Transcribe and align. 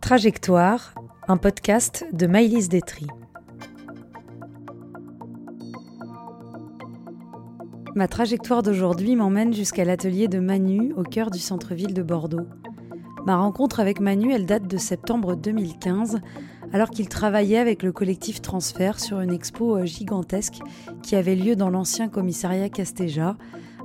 Trajectoire, 0.00 0.94
un 1.28 1.36
podcast 1.36 2.06
de 2.12 2.26
Maïlis 2.26 2.68
Détry. 2.68 3.06
Ma 7.94 8.08
trajectoire 8.08 8.62
d'aujourd'hui 8.62 9.16
m'emmène 9.16 9.52
jusqu'à 9.52 9.84
l'atelier 9.84 10.28
de 10.28 10.38
Manu 10.38 10.92
au 10.94 11.02
cœur 11.02 11.30
du 11.30 11.38
centre-ville 11.38 11.94
de 11.94 12.02
Bordeaux. 12.02 12.46
Ma 13.26 13.36
rencontre 13.36 13.80
avec 13.80 14.00
Manu, 14.00 14.32
elle 14.32 14.46
date 14.46 14.66
de 14.66 14.78
septembre 14.78 15.36
2015, 15.36 16.20
alors 16.72 16.90
qu'il 16.90 17.08
travaillait 17.08 17.58
avec 17.58 17.82
le 17.82 17.92
collectif 17.92 18.40
Transfert 18.40 19.00
sur 19.00 19.20
une 19.20 19.32
expo 19.32 19.76
euh, 19.76 19.84
gigantesque 19.84 20.60
qui 21.02 21.16
avait 21.16 21.34
lieu 21.34 21.56
dans 21.56 21.70
l'ancien 21.70 22.08
commissariat 22.08 22.68
Castéja, 22.68 23.36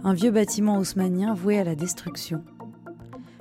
un 0.04 0.14
vieux 0.14 0.32
bâtiment 0.32 0.78
haussmanien 0.78 1.34
voué 1.34 1.60
à 1.60 1.64
la 1.64 1.76
destruction. 1.76 2.44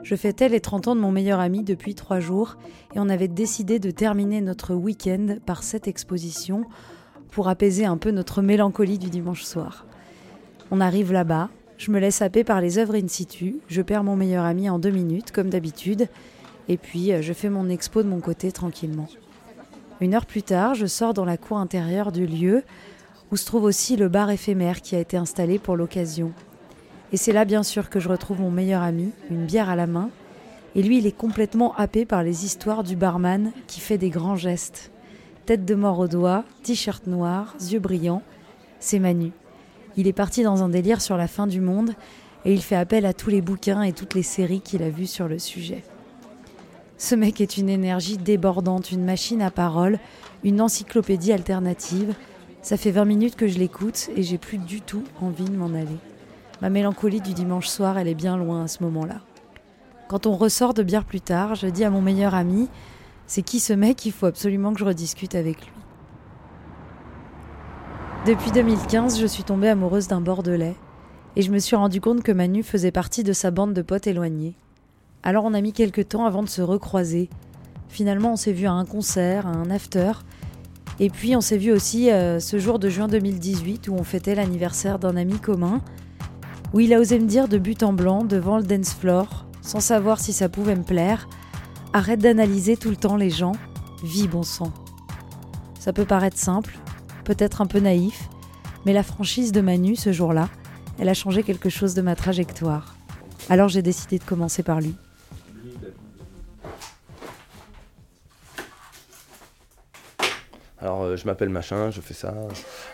Je 0.05 0.17
fêtais 0.17 0.51
les 0.51 0.61
30 0.61 0.89
ans 0.89 0.97
de 0.97 1.01
mon 1.01 1.11
meilleur 1.11 1.41
ami 1.41 1.65
depuis 1.65 1.95
trois 1.95 2.21
jours 2.21 2.59
et 2.95 3.01
on 3.01 3.09
avait 3.09 3.27
décidé 3.27 3.79
de 3.79 3.91
terminer 3.91 4.43
notre 4.43 4.75
week-end 4.75 5.39
par 5.47 5.63
cette 5.63 5.89
exposition 5.89 6.67
pour 7.31 7.49
apaiser 7.49 7.87
un 7.87 7.97
peu 7.97 8.11
notre 8.11 8.43
mélancolie 8.43 8.99
du 8.99 9.09
dimanche 9.09 9.45
soir. 9.45 9.87
On 10.71 10.83
arrive 10.83 11.11
là-bas, 11.11 11.49
je 11.79 11.91
me 11.91 11.99
laisse 11.99 12.21
happer 12.21 12.45
par 12.45 12.61
les 12.61 12.77
œuvres 12.77 12.97
in 12.97 13.09
situ, 13.09 13.61
je 13.67 13.81
perds 13.81 14.05
mon 14.05 14.15
meilleur 14.15 14.45
ami 14.45 14.69
en 14.69 14.79
deux 14.79 14.91
minutes 14.91 15.33
comme 15.33 15.49
d'habitude, 15.49 16.09
et 16.69 16.77
puis 16.77 17.11
euh, 17.11 17.23
je 17.23 17.33
fais 17.33 17.49
mon 17.49 17.71
expo 17.71 18.03
de 18.03 18.09
mon 18.09 18.21
côté 18.21 18.53
tranquillement. 18.53 19.09
Une 20.03 20.13
heure 20.13 20.27
plus 20.27 20.43
tard, 20.43 20.75
je 20.75 20.85
sors 20.85 21.15
dans 21.15 21.25
la 21.25 21.39
cour 21.39 21.57
intérieure 21.57 22.13
du 22.13 22.27
lieu 22.27 22.63
où 23.33 23.37
se 23.37 23.47
trouve 23.47 23.65
aussi 23.65 23.97
le 23.97 24.11
bar 24.11 24.31
éphémère 24.31 24.83
qui 24.83 24.97
a 24.97 25.01
été 25.01 25.17
installé 25.17 25.59
pour 25.59 25.77
l'occasion. 25.77 26.35
Et 27.13 27.17
c'est 27.17 27.33
là 27.33 27.45
bien 27.45 27.63
sûr 27.63 27.91
que 27.91 28.01
je 28.01 28.09
retrouve 28.09 28.41
mon 28.41 28.51
meilleur 28.51 28.83
ami, 28.83 29.13
une 29.31 29.47
bière 29.47 29.69
à 29.69 29.77
la 29.77 29.87
main, 29.87 30.11
et 30.75 30.83
lui 30.83 30.99
il 30.99 31.07
est 31.07 31.17
complètement 31.17 31.75
happé 31.77 32.05
par 32.05 32.23
les 32.23 32.45
histoires 32.45 32.83
du 32.83 32.97
barman 32.97 33.53
qui 33.67 33.81
fait 33.81 33.99
des 33.99 34.11
grands 34.11 34.37
gestes. 34.37 34.91
Tête 35.47 35.65
de 35.65 35.75
mort 35.75 35.99
au 35.99 36.09
doigt, 36.09 36.45
t-shirt 36.63 37.07
noir, 37.07 37.55
yeux 37.61 37.79
brillants, 37.79 38.23
c'est 38.81 38.99
Manu. 38.99 39.33
Il 39.97 40.09
est 40.09 40.13
parti 40.13 40.43
dans 40.43 40.63
un 40.63 40.69
délire 40.69 41.01
sur 41.01 41.17
la 41.17 41.29
fin 41.29 41.47
du 41.47 41.61
monde 41.61 41.93
et 42.45 42.53
il 42.53 42.63
fait 42.63 42.77
appel 42.77 43.07
à 43.07 43.13
tous 43.13 43.31
les 43.31 43.41
bouquins 43.41 43.83
et 43.83 43.93
toutes 43.93 44.15
les 44.15 44.23
séries 44.23 44.61
qu'il 44.61 44.83
a 44.83 44.91
vues 44.91 45.07
sur 45.07 45.29
le 45.29 45.39
sujet. 45.39 45.85
Ce 46.99 47.15
mec 47.15 47.41
est 47.41 47.57
une 47.57 47.69
énergie 47.69 48.17
débordante, 48.17 48.91
une 48.91 49.05
machine 49.05 49.43
à 49.43 49.51
parole, 49.51 49.99
une 50.43 50.61
encyclopédie 50.61 51.33
alternative. 51.33 52.15
Ça 52.63 52.77
fait 52.77 52.91
20 52.91 53.05
minutes 53.05 53.37
que 53.37 53.49
je 53.49 53.59
l'écoute 53.59 54.09
et 54.17 54.23
j'ai 54.23 54.39
plus 54.39 54.59
du 54.59 54.81
tout 54.81 55.05
envie 55.21 55.45
de 55.45 55.57
m'en 55.57 55.75
aller. 55.75 55.99
Ma 56.63 56.71
mélancolie 56.71 57.21
du 57.21 57.35
dimanche 57.35 57.69
soir, 57.69 57.99
elle 57.99 58.09
est 58.09 58.15
bien 58.15 58.37
loin 58.37 58.65
à 58.65 58.69
ce 58.69 58.83
moment-là. 58.85 59.21
Quand 60.09 60.27
on 60.27 60.37
ressort 60.37 60.75
de 60.75 60.83
bière 60.83 61.05
plus 61.05 61.21
tard, 61.21 61.55
je 61.55 61.67
dis 61.67 61.85
à 61.85 61.91
mon 61.91 62.01
meilleur 62.01 62.35
ami 62.35 62.69
C'est 63.27 63.43
qui 63.43 63.59
ce 63.59 63.73
mec 63.73 64.05
Il 64.07 64.13
faut 64.13 64.27
absolument 64.27 64.73
que 64.73 64.79
je 64.79 64.85
rediscute 64.85 65.35
avec 65.35 65.61
lui. 65.61 65.73
Depuis 68.27 68.53
2015, 68.53 69.21
je 69.21 69.27
suis 69.27 69.45
tombée 69.45 69.69
amoureuse 69.69 70.09
d'un 70.09 70.21
Bordelais 70.21 70.77
et 71.37 71.43
je 71.43 71.51
me 71.51 71.59
suis 71.59 71.77
rendu 71.77 72.01
compte 72.01 72.23
que 72.23 72.33
Manu 72.33 72.63
faisait 72.63 72.93
partie 72.93 73.25
de 73.25 73.33
sa 73.33 73.51
bande 73.51 73.75
de 73.75 73.83
potes 73.83 74.07
éloignés. 74.07 74.55
Alors 75.23 75.45
on 75.45 75.55
a 75.55 75.61
mis 75.61 75.73
quelques 75.73 76.09
temps 76.09 76.27
avant 76.27 76.43
de 76.43 76.49
se 76.49 76.63
recroiser. 76.63 77.29
Finalement, 77.89 78.33
on 78.33 78.37
s'est 78.37 78.53
vu 78.53 78.67
à 78.67 78.73
un 78.73 78.85
concert, 78.85 79.47
à 79.47 79.51
un 79.51 79.71
after. 79.71 80.13
Et 81.01 81.11
puis 81.11 81.35
on 81.35 81.41
s'est 81.41 81.59
vu 81.59 81.73
aussi 81.73 82.11
euh, 82.11 82.39
ce 82.41 82.59
jour 82.59 82.79
de 82.79 82.89
juin 82.89 83.09
2018 83.09 83.89
où 83.89 83.95
on 83.95 84.05
fêtait 84.05 84.35
l'anniversaire 84.35 84.99
d'un 84.99 85.17
ami 85.17 85.39
commun, 85.39 85.81
où 86.75 86.81
il 86.81 86.93
a 86.93 86.99
osé 86.99 87.21
me 87.21 87.27
dire 87.27 87.47
de 87.47 87.57
but 87.57 87.85
en 87.85 87.93
blanc 87.93 88.25
devant 88.25 88.59
le 88.59 88.65
dance 88.65 88.93
floor, 88.93 89.47
sans 89.63 89.79
savoir 89.79 90.19
si 90.19 90.33
ça 90.33 90.49
pouvait 90.49 90.75
me 90.75 90.83
plaire, 90.83 91.29
arrête 91.93 92.19
d'analyser 92.19 92.77
tout 92.77 92.91
le 92.91 92.97
temps 92.97 93.17
les 93.17 93.31
gens, 93.31 93.53
vis 94.03 94.27
bon 94.27 94.43
sang. 94.43 94.73
Ça 95.79 95.93
peut 95.93 96.05
paraître 96.05 96.37
simple, 96.37 96.77
peut-être 97.25 97.63
un 97.63 97.67
peu 97.67 97.79
naïf, 97.79 98.29
mais 98.85 98.93
la 98.93 99.05
franchise 99.05 99.53
de 99.53 99.61
Manu 99.61 99.95
ce 99.95 100.13
jour-là, 100.13 100.49
elle 100.99 101.09
a 101.09 101.15
changé 101.15 101.45
quelque 101.45 101.71
chose 101.71 101.95
de 101.95 102.03
ma 102.03 102.17
trajectoire. 102.17 102.97
Alors 103.49 103.69
j'ai 103.69 103.83
décidé 103.83 104.19
de 104.19 104.25
commencer 104.25 104.65
par 104.65 104.81
lui. 104.81 104.97
Alors, 110.85 111.03
euh, 111.05 111.17
je 111.17 111.25
m'appelle 111.25 111.49
machin, 111.49 111.91
je 111.91 112.03
fais 112.03 112.13
ça. 112.13 112.35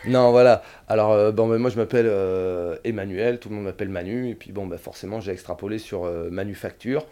Non, 0.07 0.31
voilà. 0.31 0.63
Alors, 0.87 1.11
euh, 1.11 1.33
bon, 1.33 1.49
ben, 1.49 1.57
moi, 1.57 1.69
je 1.69 1.75
m'appelle 1.75 2.05
euh, 2.07 2.77
Emmanuel, 2.85 3.37
tout 3.37 3.49
le 3.49 3.55
monde 3.55 3.65
m'appelle 3.65 3.89
Manu. 3.89 4.29
Et 4.29 4.35
puis, 4.35 4.53
bon, 4.53 4.65
ben, 4.65 4.77
forcément, 4.77 5.19
j'ai 5.19 5.33
extrapolé 5.33 5.77
sur 5.77 6.09
manufacture. 6.31 7.05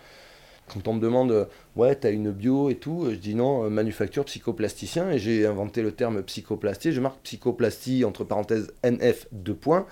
Quand 0.73 0.87
on 0.87 0.93
me 0.93 1.01
demande, 1.01 1.49
ouais, 1.75 1.95
t'as 1.95 2.11
une 2.11 2.31
bio 2.31 2.69
et 2.69 2.75
tout, 2.75 3.07
je 3.09 3.15
dis 3.15 3.35
non, 3.35 3.69
manufacture, 3.69 4.23
psychoplasticien. 4.23 5.11
Et 5.11 5.19
j'ai 5.19 5.45
inventé 5.45 5.81
le 5.81 5.91
terme 5.91 6.23
psychoplastie. 6.23 6.93
Je 6.93 7.01
marque 7.01 7.19
psychoplastie, 7.23 8.05
entre 8.05 8.23
parenthèses, 8.23 8.71
NF, 8.83 9.27
2 9.33 9.53
points. 9.55 9.85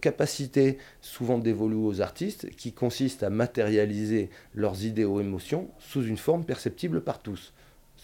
capacité 0.00 0.78
souvent 1.02 1.36
dévolue 1.36 1.76
aux 1.76 2.00
artistes 2.00 2.48
qui 2.56 2.72
consiste 2.72 3.22
à 3.22 3.28
matérialiser 3.28 4.30
leurs 4.54 4.82
idées 4.82 5.04
ou 5.04 5.20
émotions 5.20 5.68
sous 5.78 6.06
une 6.06 6.16
forme 6.16 6.44
perceptible 6.44 7.02
par 7.02 7.18
tous 7.18 7.52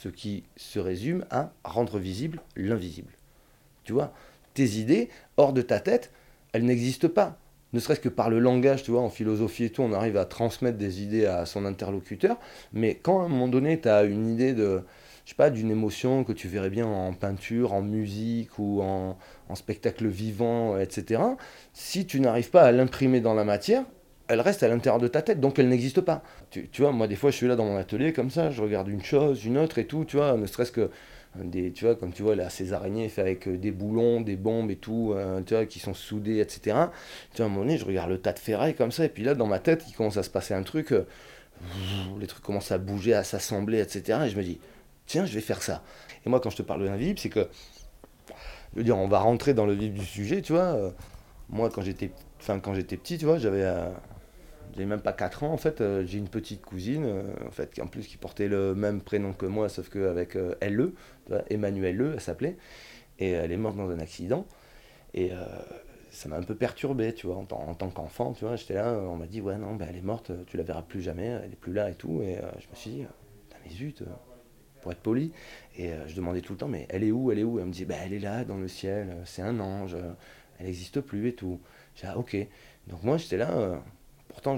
ce 0.03 0.09
qui 0.09 0.43
se 0.57 0.81
résume 0.81 1.25
à 1.31 1.53
rendre 1.63 2.01
visible 2.01 2.41
l'invisible. 2.57 3.13
Tu 3.85 3.93
vois, 3.93 4.13
tes 4.53 4.65
idées, 4.65 5.11
hors 5.37 5.53
de 5.53 5.63
ta 5.63 5.79
tête, 5.79 6.11
elles 6.53 6.65
n'existent 6.65 7.09
pas. 7.09 7.39
Ne 7.73 7.79
serait-ce 7.79 8.01
que 8.01 8.09
par 8.09 8.29
le 8.29 8.41
langage, 8.41 8.83
tu 8.83 8.91
vois, 8.91 9.01
en 9.01 9.11
philosophie 9.11 9.65
et 9.65 9.71
tout, 9.71 9.83
on 9.83 9.93
arrive 9.93 10.17
à 10.17 10.25
transmettre 10.25 10.77
des 10.77 11.03
idées 11.03 11.27
à 11.27 11.47
son 11.47 11.65
interlocuteur. 11.65 12.37
Mais 12.73 12.97
quand 12.97 13.23
à 13.23 13.27
un 13.27 13.29
moment 13.29 13.47
donné, 13.47 13.81
tu 13.81 13.89
as 13.89 14.03
une 14.03 14.29
idée 14.29 14.55
de, 14.55 14.83
je 15.25 15.31
sais 15.31 15.37
pas, 15.37 15.51
d'une 15.51 15.71
émotion 15.71 16.25
que 16.25 16.33
tu 16.33 16.49
verrais 16.49 16.71
bien 16.71 16.87
en 16.87 17.13
peinture, 17.13 17.73
en 17.73 17.81
musique 17.81 18.59
ou 18.59 18.83
en, 18.83 19.17
en 19.49 19.55
spectacle 19.55 20.09
vivant, 20.09 20.79
etc., 20.79 21.23
si 21.75 22.07
tu 22.07 22.19
n'arrives 22.19 22.51
pas 22.51 22.63
à 22.63 22.73
l'imprimer 22.73 23.21
dans 23.21 23.35
la 23.35 23.45
matière, 23.45 23.85
elle 24.27 24.41
reste 24.41 24.65
à 24.65 24.69
l'intérieur 24.69 25.01
de 25.01 25.09
ta 25.09 25.23
tête, 25.23 25.39
donc 25.39 25.59
elle 25.61 25.69
n'existe 25.69 26.01
pas. 26.01 26.23
Tu, 26.53 26.83
vois, 26.83 26.93
moi 26.93 27.09
des 27.09 27.17
fois 27.17 27.31
je 27.31 27.37
suis 27.37 27.49
là 27.49 27.57
dans 27.57 27.65
mon 27.65 27.79
atelier 27.79 28.13
comme 28.13 28.31
ça, 28.31 28.51
je 28.51 28.61
regarde 28.61 28.89
une 28.89 29.03
chose, 29.03 29.45
une 29.47 29.57
autre 29.57 29.79
et 29.79 29.87
tout, 29.87 30.05
tu 30.05 30.19
vois, 30.19 30.37
ne 30.37 30.47
serait-ce 30.47 30.71
que 30.71 30.91
des, 31.37 31.73
tu 31.73 31.87
vois, 31.87 31.95
comme 31.95 32.13
tu 32.13 32.23
vois 32.23 32.37
là, 32.37 32.51
ces 32.51 32.75
araignées 32.75 33.09
faites 33.09 33.25
avec 33.25 33.49
euh, 33.49 33.57
des 33.57 33.71
boulons, 33.71 34.21
des 34.21 34.37
bombes 34.37 34.71
et 34.71 34.77
tout, 34.77 35.13
euh, 35.15 35.41
tu 35.43 35.55
vois, 35.55 35.65
qui 35.65 35.79
sont 35.79 35.95
soudées, 35.95 36.41
etc. 36.41 36.61
Tu 37.33 37.39
vois, 37.39 37.47
à 37.47 37.49
un 37.49 37.49
moment 37.49 37.63
donné, 37.63 37.79
je 37.79 37.87
regarde 37.87 38.11
le 38.11 38.19
tas 38.19 38.33
de 38.35 38.39
ferraille 38.39 38.75
comme 38.75 38.93
ça, 38.93 39.05
et 39.05 39.09
puis 39.09 39.25
là, 39.25 39.35
dans 39.35 39.47
ma 39.47 39.59
tête, 39.59 39.85
il 39.89 39.95
commence 39.95 40.19
à 40.19 40.23
se 40.23 40.31
passer 40.31 40.53
un 40.53 40.63
truc, 40.63 40.93
euh, 40.93 41.07
les 42.21 42.27
trucs 42.27 42.43
commencent 42.43 42.73
à 42.73 42.79
bouger, 42.79 43.15
à 43.15 43.25
s'assembler, 43.25 43.81
etc. 43.81 44.21
Et 44.27 44.29
je 44.29 44.37
me 44.37 44.43
dis, 44.43 44.61
tiens, 45.07 45.25
je 45.25 45.33
vais 45.33 45.41
faire 45.41 45.63
ça. 45.63 45.83
Et 46.27 46.29
moi, 46.29 46.39
quand 46.39 46.51
je 46.51 46.57
te 46.57 46.63
parle 46.63 46.83
de 46.83 46.87
l'invisible, 46.87 47.19
c'est 47.19 47.31
que, 47.31 47.49
je 48.75 48.79
veux 48.79 48.85
dire, 48.85 48.99
on 48.99 49.09
va 49.09 49.21
rentrer 49.21 49.55
dans 49.55 49.65
le 49.65 49.73
vif 49.73 49.93
du 49.93 50.05
sujet, 50.05 50.43
tu 50.43 50.53
vois. 50.53 50.93
moi, 51.49 51.71
quand 51.71 51.83
j'étais, 51.83 52.11
enfin, 52.41 52.61
quand 52.61 52.75
j'étais 52.75 52.97
petit, 52.97 53.17
tu 53.17 53.25
vois, 53.25 53.39
j'avais 53.39 53.65
j'ai 54.77 54.85
même 54.85 55.01
pas 55.01 55.13
4 55.13 55.45
ans 55.45 55.53
en 55.53 55.57
fait, 55.57 55.81
euh, 55.81 56.05
j'ai 56.07 56.19
une 56.19 56.29
petite 56.29 56.63
cousine 56.63 57.05
euh, 57.05 57.23
en 57.47 57.51
fait 57.51 57.73
qui 57.73 57.83
en 57.83 57.87
plus 57.87 58.07
qui 58.07 58.17
portait 58.17 58.49
le 58.49 58.75
même 58.75 59.01
prénom 59.01 59.33
que 59.33 59.47
moi 59.47 59.69
sauf 59.69 59.89
qu'avec 59.89 60.37
euh, 60.37 60.55
LE, 60.63 60.95
Emmanuel 61.51 61.97
Le 61.97 62.13
elle 62.15 62.21
s'appelait. 62.21 62.57
Et 63.19 63.31
elle 63.31 63.53
est 63.53 63.57
morte 63.57 63.77
dans 63.77 63.91
un 63.91 64.01
accident. 64.01 64.47
Et 65.15 65.31
ça 66.11 66.29
m'a 66.29 66.37
un 66.37 66.43
peu 66.43 66.55
perturbé, 66.55 67.15
tu 67.15 67.27
vois, 67.27 67.37
en, 67.37 67.45
tant 67.45 67.91
qu'enfant, 67.91 68.33
tu 68.33 68.47
vois, 68.47 68.57
j'étais 68.57 68.75
là, 68.75 68.95
on 68.95 69.17
m'a 69.17 69.27
dit 69.27 69.41
ouais 69.41 69.59
non, 69.59 69.77
ben, 69.77 69.87
elle 69.89 69.97
est 69.97 70.03
morte, 70.03 70.33
tu 70.47 70.57
la 70.57 70.63
verras 70.63 70.83
plus 70.83 71.03
jamais, 71.03 71.27
elle 71.27 71.53
est 71.53 71.61
plus 71.61 71.75
là 71.75 71.91
et 71.91 71.95
tout. 71.95 72.23
Et 72.23 72.39
je 72.59 72.69
me 72.69 72.75
suis 72.75 72.91
dit 72.91 73.07
mais 73.65 73.71
zut 73.71 74.03
pour 74.81 74.91
être 74.91 75.01
poli. 75.01 75.33
Et 75.77 75.91
je 76.07 76.17
demandais 76.17 76.41
tout 76.41 76.55
le 76.55 76.59
temps 76.59 76.69
mais 76.69 76.87
elle 76.89 77.05
est 77.05 77.13
où, 77.13 77.31
elle 77.31 77.39
est 77.39 77.45
où? 77.45 77.61
Elle 77.61 77.67
me 77.67 77.73
dit 77.73 77.85
bah 77.85 77.97
elle 78.03 78.15
est 78.15 78.19
là 78.19 78.45
dans 78.45 78.57
le 78.57 78.69
ciel, 78.69 79.19
c'est 79.27 79.43
un 79.43 79.61
ange, 79.61 79.97
elle 80.59 80.67
n'existe 80.67 81.01
plus 81.01 81.29
et 81.29 81.35
tout. 81.35 81.61
J'ai 81.95 82.07
ah, 82.09 82.19
ok. 82.19 82.37
Donc 82.89 83.05
moi 83.05 83.19
j'étais 83.19 83.37
là 83.37 83.83
Pourtant, 84.33 84.57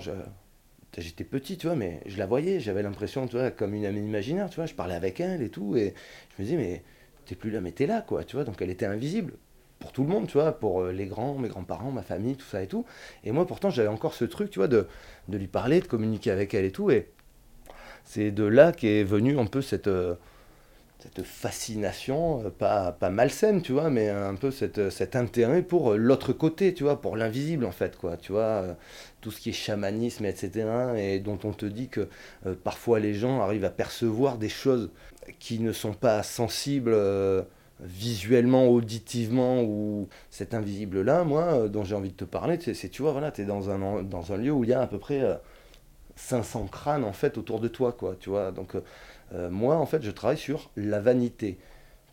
j'étais 0.99 1.25
petit, 1.25 1.59
tu 1.59 1.67
vois, 1.67 1.77
mais 1.77 2.01
je 2.07 2.17
la 2.19 2.27
voyais, 2.27 2.61
j'avais 2.61 2.83
l'impression, 2.83 3.27
tu 3.27 3.37
vois, 3.37 3.51
comme 3.51 3.75
une 3.75 3.85
amie 3.85 4.01
imaginaire, 4.01 4.49
tu 4.49 4.57
vois, 4.57 4.67
je 4.67 4.75
parlais 4.75 4.95
avec 4.95 5.21
elle 5.21 5.43
et 5.43 5.51
tout, 5.51 5.77
et 5.77 5.95
je 6.37 6.43
me 6.43 6.47
disais, 6.47 6.57
mais 6.57 6.83
t'es 7.27 7.35
plus 7.35 7.51
là, 7.51 7.61
mais 7.61 7.73
t'es 7.73 7.87
là, 7.87 8.01
quoi, 8.03 8.25
tu 8.25 8.37
vois, 8.37 8.45
donc 8.45 8.61
elle 8.63 8.71
était 8.71 8.87
invisible 8.87 9.35
pour 9.81 9.93
tout 9.93 10.03
le 10.03 10.09
monde, 10.09 10.27
tu 10.27 10.35
vois, 10.35 10.53
pour 10.53 10.81
euh, 10.81 10.93
les 10.93 11.07
grands, 11.07 11.35
mes 11.35 11.49
grands-parents, 11.49 11.91
ma 11.91 12.03
famille, 12.03 12.37
tout 12.37 12.47
ça 12.47 12.63
et 12.63 12.67
tout. 12.67 12.87
Et 13.25 13.33
moi, 13.33 13.47
pourtant, 13.47 13.69
j'avais 13.69 13.89
encore 13.89 14.15
ce 14.15 14.25
truc, 14.25 14.51
tu 14.51 14.59
vois, 14.59 14.69
de, 14.69 14.87
lui 15.29 15.47
parler, 15.47 15.81
de 15.81 15.87
communiquer 15.87 16.31
avec 16.31 16.55
elle 16.55 16.65
et 16.65 16.73
tout, 16.73 16.91
et 16.91 17.11
c'est 18.05 18.31
de 18.31 18.45
là 18.45 18.73
qu'est 18.73 19.05
venue 19.05 19.39
un 19.39 19.47
peu 19.47 19.61
cette... 19.61 19.89
Euh, 19.89 20.15
cette 21.05 21.25
fascination, 21.25 22.45
euh, 22.47 22.51
pas, 22.51 22.93
pas 22.93 23.11
malsaine, 23.11 23.61
tu 23.61 23.73
vois, 23.73 23.91
mais 23.91 24.09
un 24.09 24.35
peu 24.37 24.51
cette, 24.51 24.91
cet 24.91 25.17
intérêt 25.17 25.63
pour 25.63 25.93
euh, 25.93 25.97
l'autre 25.97 26.33
côté, 26.33 26.73
tu 26.73 26.85
vois, 26.85 27.01
pour 27.01 27.17
l'invisible 27.17 27.67
en 27.67 27.73
fait, 27.73 27.97
quoi, 27.97 28.17
tu 28.17 28.33
vois, 28.33 28.41
euh, 28.43 28.75
tout 29.21 29.31
ce 29.31 29.41
qui 29.41 29.51
est 29.51 29.53
chamanisme, 29.53 30.25
etc., 30.25 30.67
et 30.97 31.21
dont 31.21 31.39
on 31.45 31.53
te 31.53 31.67
dit 31.67 31.89
que 31.89 32.09
parfois 32.63 33.01
les 33.01 33.15
gens 33.15 33.41
arrivent 33.41 33.65
à 33.65 33.71
percevoir 33.71 34.39
des 34.39 34.49
choses 34.49 34.91
qui 35.39 35.59
ne 35.59 35.73
sont 35.73 35.95
pas 35.95 36.23
sensibles 36.23 36.95
visuellement, 37.81 38.67
auditivement, 38.69 39.63
ou 39.63 40.09
cet 40.31 40.55
invisible-là, 40.55 41.25
moi, 41.25 41.69
dont 41.69 41.85
j'ai 41.85 41.95
envie 41.95 42.11
de 42.11 42.17
te 42.17 42.25
parler, 42.25 42.59
c'est, 42.61 42.89
tu 42.91 43.03
vois, 43.03 43.13
voilà, 43.13 43.31
tu 43.33 43.43
es 43.43 43.45
dans 43.45 43.71
un, 43.71 44.03
dans 44.03 44.33
un 44.33 44.37
lieu 44.37 44.53
où 44.53 44.65
il 44.65 44.71
y 44.71 44.75
a 44.75 44.83
à 44.83 44.87
peu 44.87 44.99
près 44.99 45.23
500 46.17 46.67
crânes 46.67 47.05
en 47.05 47.13
fait 47.13 47.39
autour 47.39 47.61
de 47.61 47.69
toi, 47.69 47.93
quoi, 47.93 48.17
tu 48.21 48.29
vois. 48.31 48.53
Donc 48.53 48.75
moi, 49.33 49.77
en 49.77 49.87
fait, 49.87 50.03
je 50.03 50.11
travaille 50.11 50.39
sur 50.39 50.71
la 50.77 51.01
vanité, 51.01 51.59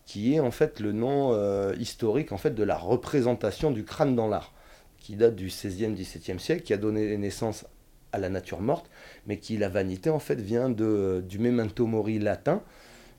qui 0.06 0.34
est 0.34 0.40
en 0.40 0.50
fait 0.50 0.80
le 0.80 0.92
nom 0.92 1.32
historique 1.74 2.32
en 2.32 2.36
fait 2.36 2.54
de 2.54 2.62
la 2.64 2.76
représentation 2.76 3.70
du 3.70 3.84
crâne 3.84 4.16
dans 4.16 4.28
l'art, 4.28 4.52
qui 4.98 5.16
date 5.16 5.36
du 5.36 5.48
16e, 5.48 5.94
17e 5.96 6.38
siècle, 6.38 6.62
qui 6.62 6.72
a 6.72 6.76
donné 6.76 7.16
naissance 7.16 7.64
à 8.12 8.18
la 8.18 8.28
nature 8.28 8.60
morte, 8.60 8.88
mais 9.26 9.38
qui, 9.38 9.56
la 9.56 9.68
vanité, 9.68 10.10
en 10.10 10.18
fait, 10.18 10.40
vient 10.40 10.70
de, 10.70 11.24
du 11.26 11.38
memento 11.38 11.86
mori 11.86 12.18
latin, 12.18 12.62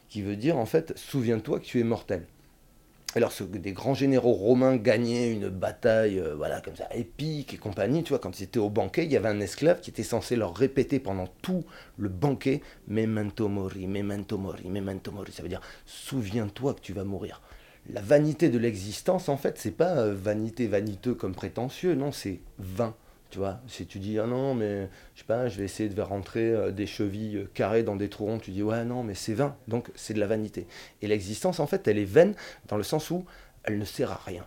qui 0.10 0.22
veut 0.22 0.36
dire, 0.36 0.58
en 0.58 0.66
fait, 0.66 0.94
souviens-toi 0.96 1.60
que 1.60 1.66
tu 1.66 1.80
es 1.80 1.84
mortel. 1.84 2.26
Alors, 3.16 3.32
des 3.48 3.74
grands 3.74 3.94
généraux 3.94 4.34
romains 4.34 4.76
gagnaient 4.76 5.32
une 5.32 5.50
bataille, 5.50 6.20
euh, 6.20 6.34
voilà, 6.36 6.62
comme 6.62 6.76
ça, 6.76 6.88
épique 6.96 7.54
et 7.54 7.58
compagnie, 7.58 8.04
tu 8.04 8.18
quand 8.18 8.40
ils 8.40 8.44
étaient 8.44 8.60
au 8.60 8.72
banquet, 8.72 9.06
il 9.06 9.12
y 9.12 9.18
avait 9.18 9.30
un 9.30 9.40
esclave 9.40 9.82
qui 9.82 9.92
était 9.92 10.02
censé 10.02 10.36
leur 10.36 10.56
répéter 10.56 11.00
pendant 11.00 11.28
tout 11.44 11.64
le 11.98 12.10
banquet 12.10 12.62
Memento 12.88 13.48
mori, 13.50 13.86
memento 13.86 14.40
mori, 14.40 14.68
memento 14.68 15.12
mori. 15.12 15.32
Ça 15.32 15.44
veut 15.44 15.50
dire 15.50 15.62
souviens-toi 15.86 16.74
que 16.74 16.82
tu 16.82 16.94
vas 16.94 17.04
mourir. 17.04 17.42
La 17.90 18.02
vanité 18.02 18.50
de 18.50 18.58
l'existence, 18.58 19.30
en 19.30 19.38
fait, 19.38 19.60
c'est 19.60 19.72
pas 19.72 19.98
euh, 19.98 20.16
vanité, 20.16 20.68
vaniteux 20.68 21.14
comme 21.14 21.36
prétentieux, 21.36 21.94
non, 21.94 22.12
c'est 22.12 22.40
vain. 22.58 22.96
Tu 23.34 23.40
vois, 23.40 23.60
si 23.66 23.88
tu 23.88 23.98
dis, 23.98 24.20
ah 24.20 24.28
non, 24.28 24.54
mais 24.54 24.88
je 25.16 25.24
sais 25.24 25.50
je 25.50 25.58
vais 25.58 25.64
essayer 25.64 25.90
de 25.90 26.02
rentrer 26.04 26.52
euh, 26.52 26.70
des 26.70 26.86
chevilles 26.86 27.38
euh, 27.38 27.50
carrées 27.56 27.82
dans 27.82 27.96
des 27.96 28.08
trous 28.08 28.26
ronds, 28.26 28.38
tu 28.38 28.52
dis, 28.52 28.62
ouais, 28.62 28.86
non, 28.86 29.02
mais 29.02 29.16
c'est 29.16 29.34
vain. 29.34 29.58
Donc, 29.68 29.90
c'est 29.96 30.14
de 30.14 30.20
la 30.20 30.28
vanité. 30.28 30.68
Et 31.02 31.08
l'existence, 31.08 31.60
en 31.60 31.66
fait, 31.66 31.88
elle 31.88 31.98
est 31.98 32.06
vaine 32.06 32.36
dans 32.68 32.78
le 32.78 32.84
sens 32.84 33.10
où 33.10 33.26
elle 33.64 33.80
ne 33.80 33.86
sert 33.86 34.12
à 34.12 34.22
rien, 34.24 34.46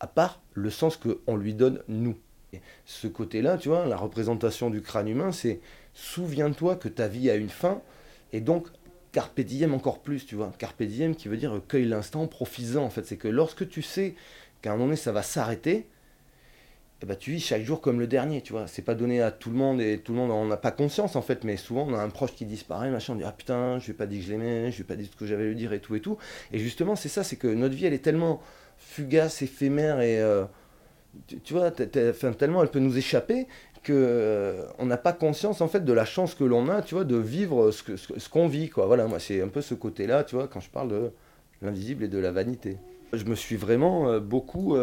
à 0.00 0.08
part 0.08 0.42
le 0.52 0.68
sens 0.68 0.96
qu'on 0.96 1.36
lui 1.36 1.54
donne 1.54 1.80
nous. 1.86 2.16
Et 2.52 2.60
ce 2.86 3.06
côté-là, 3.06 3.56
tu 3.56 3.68
vois, 3.68 3.86
la 3.86 3.96
représentation 3.96 4.68
du 4.68 4.82
crâne 4.82 5.06
humain, 5.06 5.30
c'est 5.30 5.60
souviens-toi 5.92 6.74
que 6.74 6.88
ta 6.88 7.06
vie 7.06 7.30
a 7.30 7.36
une 7.36 7.50
fin, 7.50 7.82
et 8.32 8.40
donc 8.40 8.66
carpe 9.12 9.42
diem 9.42 9.74
encore 9.74 10.02
plus, 10.02 10.26
tu 10.26 10.34
vois. 10.34 10.52
Carpe 10.58 10.82
diem 10.82 11.14
qui 11.14 11.28
veut 11.28 11.36
dire 11.36 11.60
cueille 11.68 11.84
l'instant, 11.84 12.26
profites-en, 12.26 12.82
en 12.82 12.90
fait. 12.90 13.06
C'est 13.06 13.16
que 13.16 13.28
lorsque 13.28 13.68
tu 13.68 13.80
sais 13.80 14.16
qu'à 14.60 14.70
un 14.70 14.72
moment 14.72 14.86
donné, 14.86 14.96
ça 14.96 15.12
va 15.12 15.22
s'arrêter, 15.22 15.86
ben, 17.02 17.16
tu 17.16 17.32
vis 17.32 17.40
chaque 17.40 17.62
jour 17.62 17.80
comme 17.80 18.00
le 18.00 18.06
dernier, 18.06 18.40
tu 18.40 18.52
vois. 18.52 18.66
C'est 18.66 18.82
pas 18.82 18.94
donné 18.94 19.20
à 19.20 19.30
tout 19.30 19.50
le 19.50 19.56
monde 19.56 19.80
et 19.80 19.98
tout 19.98 20.12
le 20.12 20.18
monde 20.18 20.30
en 20.30 20.50
a 20.50 20.56
pas 20.56 20.70
conscience 20.70 21.16
en 21.16 21.22
fait, 21.22 21.44
mais 21.44 21.56
souvent 21.56 21.86
on 21.88 21.94
a 21.94 21.98
un 21.98 22.08
proche 22.08 22.34
qui 22.34 22.46
disparaît, 22.46 22.90
machin, 22.90 23.12
on 23.12 23.16
dit 23.16 23.24
ah 23.26 23.32
putain, 23.32 23.78
je 23.78 23.90
ai 23.90 23.94
pas 23.94 24.06
dit 24.06 24.18
que 24.20 24.24
je 24.24 24.32
l'aimais, 24.32 24.70
je 24.72 24.80
ai 24.80 24.84
pas 24.84 24.96
dit 24.96 25.06
ce 25.10 25.16
que 25.16 25.26
j'avais 25.26 25.44
à 25.44 25.46
lui 25.46 25.54
dire 25.54 25.72
et 25.72 25.80
tout 25.80 25.94
et 25.94 26.00
tout. 26.00 26.16
Et 26.52 26.58
justement, 26.58 26.96
c'est 26.96 27.08
ça, 27.08 27.24
c'est 27.24 27.36
que 27.36 27.48
notre 27.48 27.74
vie 27.74 27.86
elle 27.86 27.92
est 27.92 28.04
tellement 28.04 28.40
fugace, 28.78 29.42
éphémère 29.42 30.00
et 30.00 30.20
euh, 30.20 30.44
tu, 31.44 31.52
vois, 31.52 31.70
tellement 31.70 32.62
elle 32.62 32.70
peut 32.70 32.80
nous 32.80 32.96
échapper 32.96 33.46
que 33.82 33.92
euh, 33.92 34.64
on 34.78 34.86
n'a 34.86 34.96
pas 34.96 35.12
conscience 35.12 35.60
en 35.60 35.68
fait 35.68 35.84
de 35.84 35.92
la 35.92 36.06
chance 36.06 36.34
que 36.34 36.44
l'on 36.44 36.68
a, 36.68 36.80
tu 36.80 36.94
vois, 36.94 37.04
de 37.04 37.16
vivre 37.16 37.70
ce 37.70 37.82
qu'on 37.82 38.18
ce, 38.18 38.28
qu'on 38.30 38.48
vit, 38.48 38.70
quoi. 38.70 38.86
Voilà, 38.86 39.06
moi 39.06 39.18
c'est 39.18 39.42
un 39.42 39.48
peu 39.48 39.60
ce 39.60 39.74
côté-là, 39.74 40.24
tu 40.24 40.36
vois, 40.36 40.48
quand 40.48 40.60
je 40.60 40.70
parle 40.70 40.88
de 40.88 41.10
l'invisible 41.60 42.04
et 42.04 42.08
de 42.08 42.18
la 42.18 42.32
vanité. 42.32 42.78
Je 43.12 43.24
me 43.24 43.34
suis 43.34 43.56
vraiment 43.56 44.08
euh, 44.08 44.20
beaucoup 44.20 44.76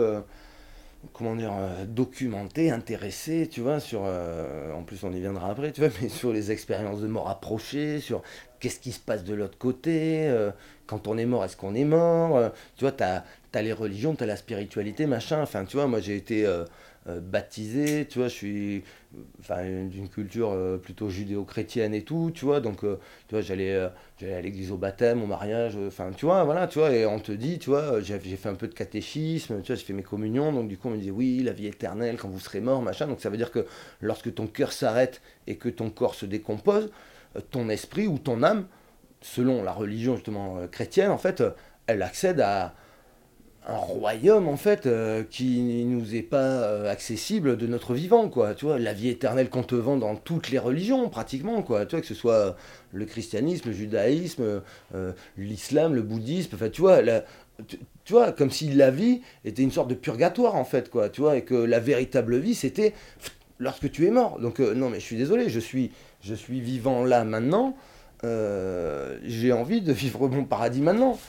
comment 1.14 1.36
dire, 1.36 1.54
euh, 1.54 1.86
documenté, 1.86 2.72
intéressé, 2.72 3.48
tu 3.52 3.62
vois, 3.62 3.80
sur, 3.80 4.04
euh, 4.06 4.72
en 4.74 4.84
plus 4.84 5.04
on 5.04 5.12
y 5.12 5.20
viendra 5.20 5.50
après, 5.50 5.72
tu 5.72 5.82
vois, 5.82 5.90
mais 6.02 6.10
sur 6.10 6.32
les 6.32 6.52
expériences 6.52 7.02
de 7.02 7.08
mort 7.08 7.30
approchées, 7.30 8.00
sur 8.00 8.22
qu'est-ce 8.60 8.80
qui 8.80 8.92
se 8.92 9.00
passe 9.00 9.24
de 9.24 9.34
l'autre 9.34 9.58
côté, 9.58 10.28
euh, 10.28 10.52
quand 10.86 11.08
on 11.08 11.18
est 11.18 11.26
mort, 11.26 11.44
est-ce 11.46 11.58
qu'on 11.58 11.76
est 11.76 11.86
mort, 11.86 12.52
tu 12.76 12.84
vois, 12.84 12.92
tu 12.92 13.04
as, 13.04 13.62
les 13.62 13.74
religions, 13.74 14.16
tu 14.16 14.24
as 14.24 14.28
la 14.28 14.36
spiritualité, 14.36 15.06
machin, 15.06 15.42
enfin, 15.42 15.66
tu 15.66 15.78
vois, 15.78 15.88
moi 15.88 16.00
j'ai 16.00 16.16
été 16.16 16.46
baptisé, 17.08 18.06
tu 18.08 18.20
vois, 18.20 18.28
je 18.28 18.34
suis 18.34 18.84
enfin, 19.40 19.64
d'une 19.88 20.10
culture 20.10 20.52
euh, 20.52 20.78
plutôt 20.78 21.10
judéo-chrétienne 21.10 21.94
et 21.94 22.04
tout, 22.04 22.32
tu 22.34 22.46
vois, 22.46 22.60
donc, 22.60 22.84
euh, 22.84 23.00
tu 23.28 23.36
vois, 23.36 23.42
j'allais 23.42 23.76
à 23.76 24.42
l'église 24.42 24.72
au 24.72 24.78
baptême, 24.78 25.22
au 25.24 25.28
mariage, 25.28 25.78
enfin, 25.88 26.12
tu 26.16 26.26
vois, 26.26 26.44
voilà, 26.44 26.68
tu 26.68 26.80
vois, 26.80 26.92
et 26.92 27.06
on 27.06 27.20
te 27.20 27.32
dit, 27.32 27.60
tu 27.60 27.70
vois, 27.70 28.02
j'ai 28.02 28.20
fait 28.20 28.50
un 28.50 28.56
peu 28.56 28.68
de 28.68 28.74
catéchisme, 28.74 29.62
tu 29.62 29.68
vois, 29.68 29.76
j'ai 29.76 29.86
fait 29.86 29.94
mes 29.94 30.04
communions, 30.04 30.54
donc 30.54 30.68
du 30.68 30.78
coup, 30.78 30.90
on 30.90 30.92
me 30.92 30.98
dit, 30.98 31.12
oui, 31.12 31.42
la 31.44 31.54
vie 31.54 31.68
éternelle, 31.68 32.18
quand 32.18 32.30
vous 32.30 32.40
serez 32.40 32.62
mort, 32.62 32.82
machin, 32.82 33.08
donc 33.08 33.22
ça 33.22 33.30
veut 33.30 33.38
dire 33.38 33.52
que 33.52 33.66
lorsque 34.00 34.34
ton 34.34 34.48
cœur 34.48 34.72
s'arrête 34.72 35.22
et 35.48 35.56
que 35.58 35.70
ton 35.70 35.90
corps 35.90 36.16
se 36.16 36.26
décompose, 36.26 36.92
ton 37.50 37.70
esprit 37.70 38.08
ou 38.08 38.18
ton 38.18 38.44
âme, 38.44 38.68
selon 39.22 39.64
la 39.64 39.72
religion 39.72 40.16
justement 40.16 40.68
chrétienne, 40.68 41.12
en 41.12 41.18
fait, 41.18 41.44
elle 41.88 42.02
accède 42.02 42.40
à, 42.42 42.74
un 43.68 43.76
royaume 43.76 44.48
en 44.48 44.58
fait 44.58 44.88
euh, 44.88 45.24
qui 45.24 45.86
nous 45.86 46.16
est 46.16 46.24
pas 46.24 46.38
euh, 46.38 46.92
accessible 46.92 47.58
de 47.58 47.68
notre 47.68 47.94
vivant 47.94 48.28
quoi. 48.28 48.56
Tu 48.56 48.66
vois 48.66 48.80
la 48.80 48.94
vie 48.94 49.10
éternelle 49.10 49.50
qu'on 49.50 49.64
te 49.64 49.76
vend 49.76 49.98
dans 49.98 50.16
toutes 50.16 50.50
les 50.50 50.58
religions 50.58 51.10
pratiquement 51.10 51.62
quoi. 51.62 51.86
Tu 51.86 51.96
vois 51.96 52.02
que 52.02 52.08
ce 52.08 52.16
soit 52.16 52.56
le 52.92 53.06
christianisme 53.06 53.70
le 53.70 53.76
judaïsme 53.76 54.62
euh, 54.96 55.12
l'islam 55.38 55.94
le 55.94 56.02
bouddhisme 56.02 56.56
enfin 56.56 56.70
tu 56.70 56.82
vois 56.82 57.02
tu, 57.68 57.78
vois 58.14 58.32
comme 58.32 58.50
si 58.50 58.72
la 58.72 58.90
vie 58.90 59.22
était 59.46 59.62
une 59.62 59.72
sorte 59.72 59.90
de 59.90 59.96
purgatoire 59.96 60.56
en 60.56 60.66
fait 60.66 60.90
quoi 60.90 61.10
tu 61.10 61.22
vois 61.22 61.38
et 61.38 61.44
que 61.44 61.54
la 61.54 61.80
véritable 61.80 62.40
vie 62.40 62.56
c'était 62.56 62.94
lorsque 63.60 63.92
tu 63.92 64.08
es 64.08 64.12
mort. 64.12 64.40
Donc 64.40 64.60
non 64.60 64.90
mais 64.90 65.00
je 65.00 65.06
suis 65.06 65.18
désolé 65.18 65.50
je 65.50 65.60
suis 65.60 65.92
je 66.22 66.34
suis 66.34 66.62
vivant 66.62 67.06
là 67.06 67.24
maintenant 67.26 67.76
j'ai 68.24 69.54
envie 69.54 69.82
de 69.82 69.94
vivre 69.94 70.28
mon 70.28 70.46
paradis 70.46 70.82
maintenant 70.82 71.20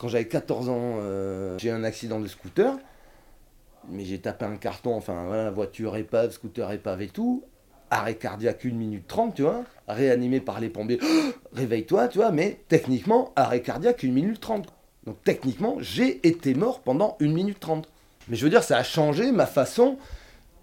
Quand 0.00 0.08
j'avais 0.08 0.28
14 0.28 0.70
ans, 0.70 0.94
euh, 1.02 1.58
j'ai 1.58 1.68
eu 1.68 1.72
un 1.72 1.84
accident 1.84 2.20
de 2.20 2.26
scooter. 2.26 2.74
Mais 3.90 4.06
j'ai 4.06 4.18
tapé 4.18 4.46
un 4.46 4.56
carton, 4.56 4.94
enfin 4.94 5.24
voilà, 5.26 5.50
voiture 5.50 5.94
épave, 5.94 6.30
scooter 6.32 6.72
épave 6.72 7.02
et 7.02 7.08
tout. 7.08 7.44
Arrêt 7.90 8.14
cardiaque 8.14 8.64
1 8.64 8.70
minute 8.70 9.06
30, 9.06 9.34
tu 9.34 9.42
vois. 9.42 9.62
Réanimé 9.88 10.40
par 10.40 10.58
les 10.58 10.70
pompiers. 10.70 10.98
Réveille-toi, 11.52 12.08
tu 12.08 12.16
vois. 12.16 12.30
Mais 12.30 12.60
techniquement, 12.68 13.32
arrêt 13.36 13.60
cardiaque 13.60 14.02
1 14.02 14.08
minute 14.08 14.40
30. 14.40 14.72
Donc 15.04 15.22
techniquement, 15.22 15.76
j'ai 15.80 16.26
été 16.26 16.54
mort 16.54 16.80
pendant 16.80 17.18
1 17.20 17.26
minute 17.26 17.60
30. 17.60 17.86
Mais 18.28 18.36
je 18.36 18.44
veux 18.44 18.50
dire, 18.50 18.62
ça 18.62 18.78
a 18.78 18.82
changé 18.82 19.32
ma 19.32 19.44
façon 19.44 19.98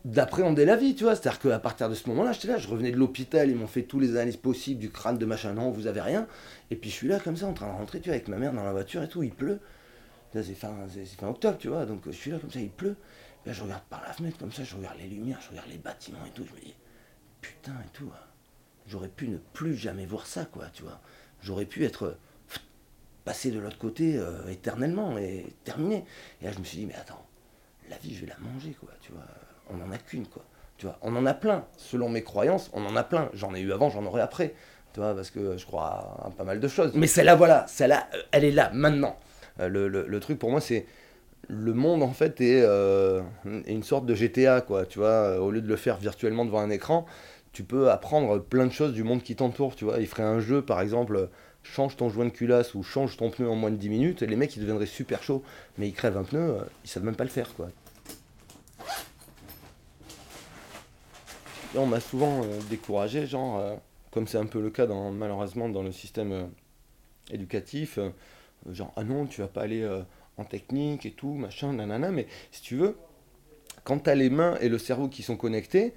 d'appréhender 0.05 0.65
la 0.65 0.75
vie, 0.75 0.95
tu 0.95 1.03
vois. 1.03 1.15
C'est-à-dire 1.15 1.39
qu'à 1.39 1.59
partir 1.59 1.89
de 1.89 1.95
ce 1.95 2.07
moment-là, 2.09 2.31
j'étais 2.31 2.47
là, 2.47 2.57
je 2.57 2.67
revenais 2.67 2.91
de 2.91 2.97
l'hôpital, 2.97 3.49
ils 3.49 3.55
m'ont 3.55 3.67
fait 3.67 3.83
tous 3.83 3.99
les 3.99 4.11
analyses 4.11 4.37
possibles 4.37 4.79
du 4.79 4.89
crâne, 4.89 5.17
de 5.17 5.25
machin, 5.25 5.53
non, 5.53 5.71
vous 5.71 5.87
avez 5.87 6.01
rien. 6.01 6.27
Et 6.71 6.75
puis 6.75 6.89
je 6.89 6.95
suis 6.95 7.07
là 7.07 7.19
comme 7.19 7.35
ça, 7.35 7.47
en 7.47 7.53
train 7.53 7.67
de 7.67 7.73
rentrer, 7.73 7.99
tu 7.99 8.09
vois, 8.09 8.15
avec 8.15 8.27
ma 8.27 8.37
mère 8.37 8.53
dans 8.53 8.63
la 8.63 8.71
voiture 8.71 9.03
et 9.03 9.09
tout, 9.09 9.23
il 9.23 9.31
pleut. 9.31 9.59
C'est 10.33 10.43
fin, 10.53 10.75
fin, 11.17 11.27
octobre, 11.27 11.57
tu 11.57 11.67
vois, 11.67 11.85
donc 11.85 12.03
je 12.05 12.11
suis 12.11 12.31
là 12.31 12.37
comme 12.37 12.51
ça, 12.51 12.59
il 12.59 12.69
pleut. 12.69 12.95
là, 13.45 13.53
je 13.53 13.63
regarde 13.63 13.83
par 13.89 14.03
la 14.03 14.13
fenêtre 14.13 14.37
comme 14.37 14.51
ça, 14.51 14.63
je 14.63 14.75
regarde 14.75 14.97
les 14.99 15.07
lumières, 15.07 15.39
je 15.41 15.49
regarde 15.49 15.69
les 15.69 15.77
bâtiments 15.77 16.23
et 16.27 16.31
tout, 16.31 16.45
je 16.45 16.53
me 16.53 16.59
dis, 16.59 16.75
putain 17.41 17.71
et 17.71 17.89
tout, 17.93 18.11
hein. 18.13 18.25
j'aurais 18.87 19.07
pu 19.07 19.29
ne 19.29 19.37
plus 19.37 19.75
jamais 19.75 20.05
voir 20.05 20.27
ça, 20.27 20.45
quoi, 20.45 20.67
tu 20.73 20.83
vois. 20.83 20.99
J'aurais 21.41 21.65
pu 21.65 21.85
être 21.85 22.17
passé 23.25 23.51
de 23.51 23.59
l'autre 23.59 23.79
côté 23.79 24.17
euh, 24.17 24.47
éternellement 24.47 25.17
et 25.17 25.47
terminé. 25.63 26.05
Et 26.41 26.45
là, 26.45 26.51
je 26.51 26.59
me 26.59 26.63
suis 26.63 26.77
dit, 26.77 26.85
mais 26.85 26.95
attends, 26.95 27.25
la 27.89 27.97
vie, 27.97 28.13
je 28.13 28.21
vais 28.21 28.27
la 28.27 28.37
manger, 28.37 28.75
quoi, 28.79 28.91
tu 29.01 29.11
vois 29.11 29.25
on 29.71 29.77
n'en 29.77 29.91
a 29.91 29.97
qu'une, 29.97 30.27
quoi. 30.27 30.43
Tu 30.77 30.85
vois, 30.85 30.97
on 31.01 31.15
en 31.15 31.25
a 31.25 31.33
plein. 31.33 31.65
Selon 31.75 32.09
mes 32.09 32.23
croyances, 32.23 32.69
on 32.73 32.85
en 32.85 32.95
a 32.95 33.03
plein. 33.03 33.29
J'en 33.33 33.53
ai 33.55 33.61
eu 33.61 33.73
avant, 33.73 33.89
j'en 33.89 34.05
aurai 34.05 34.21
après. 34.21 34.53
Tu 34.93 34.99
vois, 34.99 35.15
parce 35.15 35.31
que 35.31 35.57
je 35.57 35.65
crois 35.65 36.21
à, 36.23 36.29
pas 36.29 36.43
mal 36.43 36.59
de 36.59 36.67
choses. 36.67 36.91
Mais 36.93 37.07
celle-là, 37.07 37.35
voilà, 37.35 37.65
celle-là, 37.67 38.07
euh, 38.13 38.21
elle 38.31 38.43
est 38.43 38.51
là, 38.51 38.71
maintenant. 38.73 39.17
Euh, 39.59 39.67
le, 39.69 40.19
truc 40.19 40.37
pour 40.37 40.51
moi, 40.51 40.61
c'est 40.61 40.85
le 41.49 41.73
monde 41.73 42.03
en 42.03 42.11
fait 42.11 42.41
euh, 42.41 43.21
est, 43.45 43.71
une 43.71 43.83
sorte 43.83 44.05
de 44.05 44.13
GTA 44.13 44.59
quoi 44.59 44.85
tu 44.85 44.99
vois 44.99 45.39
au 45.39 45.49
lieu 45.49 45.61
de 45.61 45.67
le 45.67 45.77
faire 45.77 45.95
virtuellement 45.95 46.43
devant 46.43 46.59
un 46.59 46.69
écran 46.69 47.05
tu 47.53 47.63
peux 47.63 47.89
apprendre 47.89 48.39
plein 48.39 48.65
de 48.65 48.71
choses 48.71 48.91
du 48.91 49.03
monde 49.03 49.23
qui 49.23 49.35
t'entoure 49.35 49.75
tu 49.75 49.85
vois 49.85 49.99
il 49.99 50.07
ferait 50.07 50.23
un 50.23 50.41
jeu 50.41 50.61
par 50.61 50.81
exemple 50.81 51.29
change 51.63 51.95
ton 51.95 52.09
joint 52.09 52.25
de 52.25 52.31
culasse 52.31 52.75
ou 52.75 52.83
change 52.83 53.15
ton 53.15 53.29
pneu 53.29 53.47
en 53.47 53.55
moins 53.55 53.71
de 53.71 53.77
10 53.77 53.87
minutes 53.87 54.21
et 54.23 54.27
les 54.27 54.35
mecs 54.35 54.57
ils 54.57 54.59
deviendraient 54.59 54.87
super 54.87 55.23
chauds 55.23 55.41
mais 55.77 55.87
ils 55.87 55.93
crèvent 55.93 56.17
un 56.17 56.23
pneu 56.23 56.57
ils 56.83 56.89
savent 56.89 57.05
même 57.05 57.15
pas 57.15 57.23
le 57.23 57.29
faire 57.29 57.53
quoi 57.55 57.69
on 61.75 61.85
m'a 61.85 61.99
souvent 61.99 62.43
euh, 62.43 62.59
découragé, 62.69 63.25
genre, 63.25 63.59
euh, 63.59 63.75
comme 64.11 64.27
c'est 64.27 64.37
un 64.37 64.45
peu 64.45 64.61
le 64.61 64.69
cas 64.69 64.85
dans, 64.85 65.11
malheureusement 65.11 65.69
dans 65.69 65.83
le 65.83 65.91
système 65.91 66.31
euh, 66.31 66.45
éducatif, 67.31 67.99
genre, 68.71 68.93
ah 68.95 69.03
non, 69.03 69.25
tu 69.25 69.41
vas 69.41 69.47
pas 69.47 69.61
aller 69.61 69.87
en 70.37 70.45
technique 70.45 71.05
et 71.05 71.11
tout, 71.11 71.33
machin, 71.33 71.73
nanana, 71.73 72.09
mais 72.11 72.27
si 72.51 72.61
tu 72.61 72.75
veux, 72.75 72.95
quand 73.83 73.99
tu 73.99 74.09
as 74.09 74.15
les 74.15 74.29
mains 74.29 74.57
et 74.61 74.69
le 74.69 74.77
cerveau 74.77 75.07
qui 75.09 75.23
sont 75.23 75.35
connectés, 75.35 75.93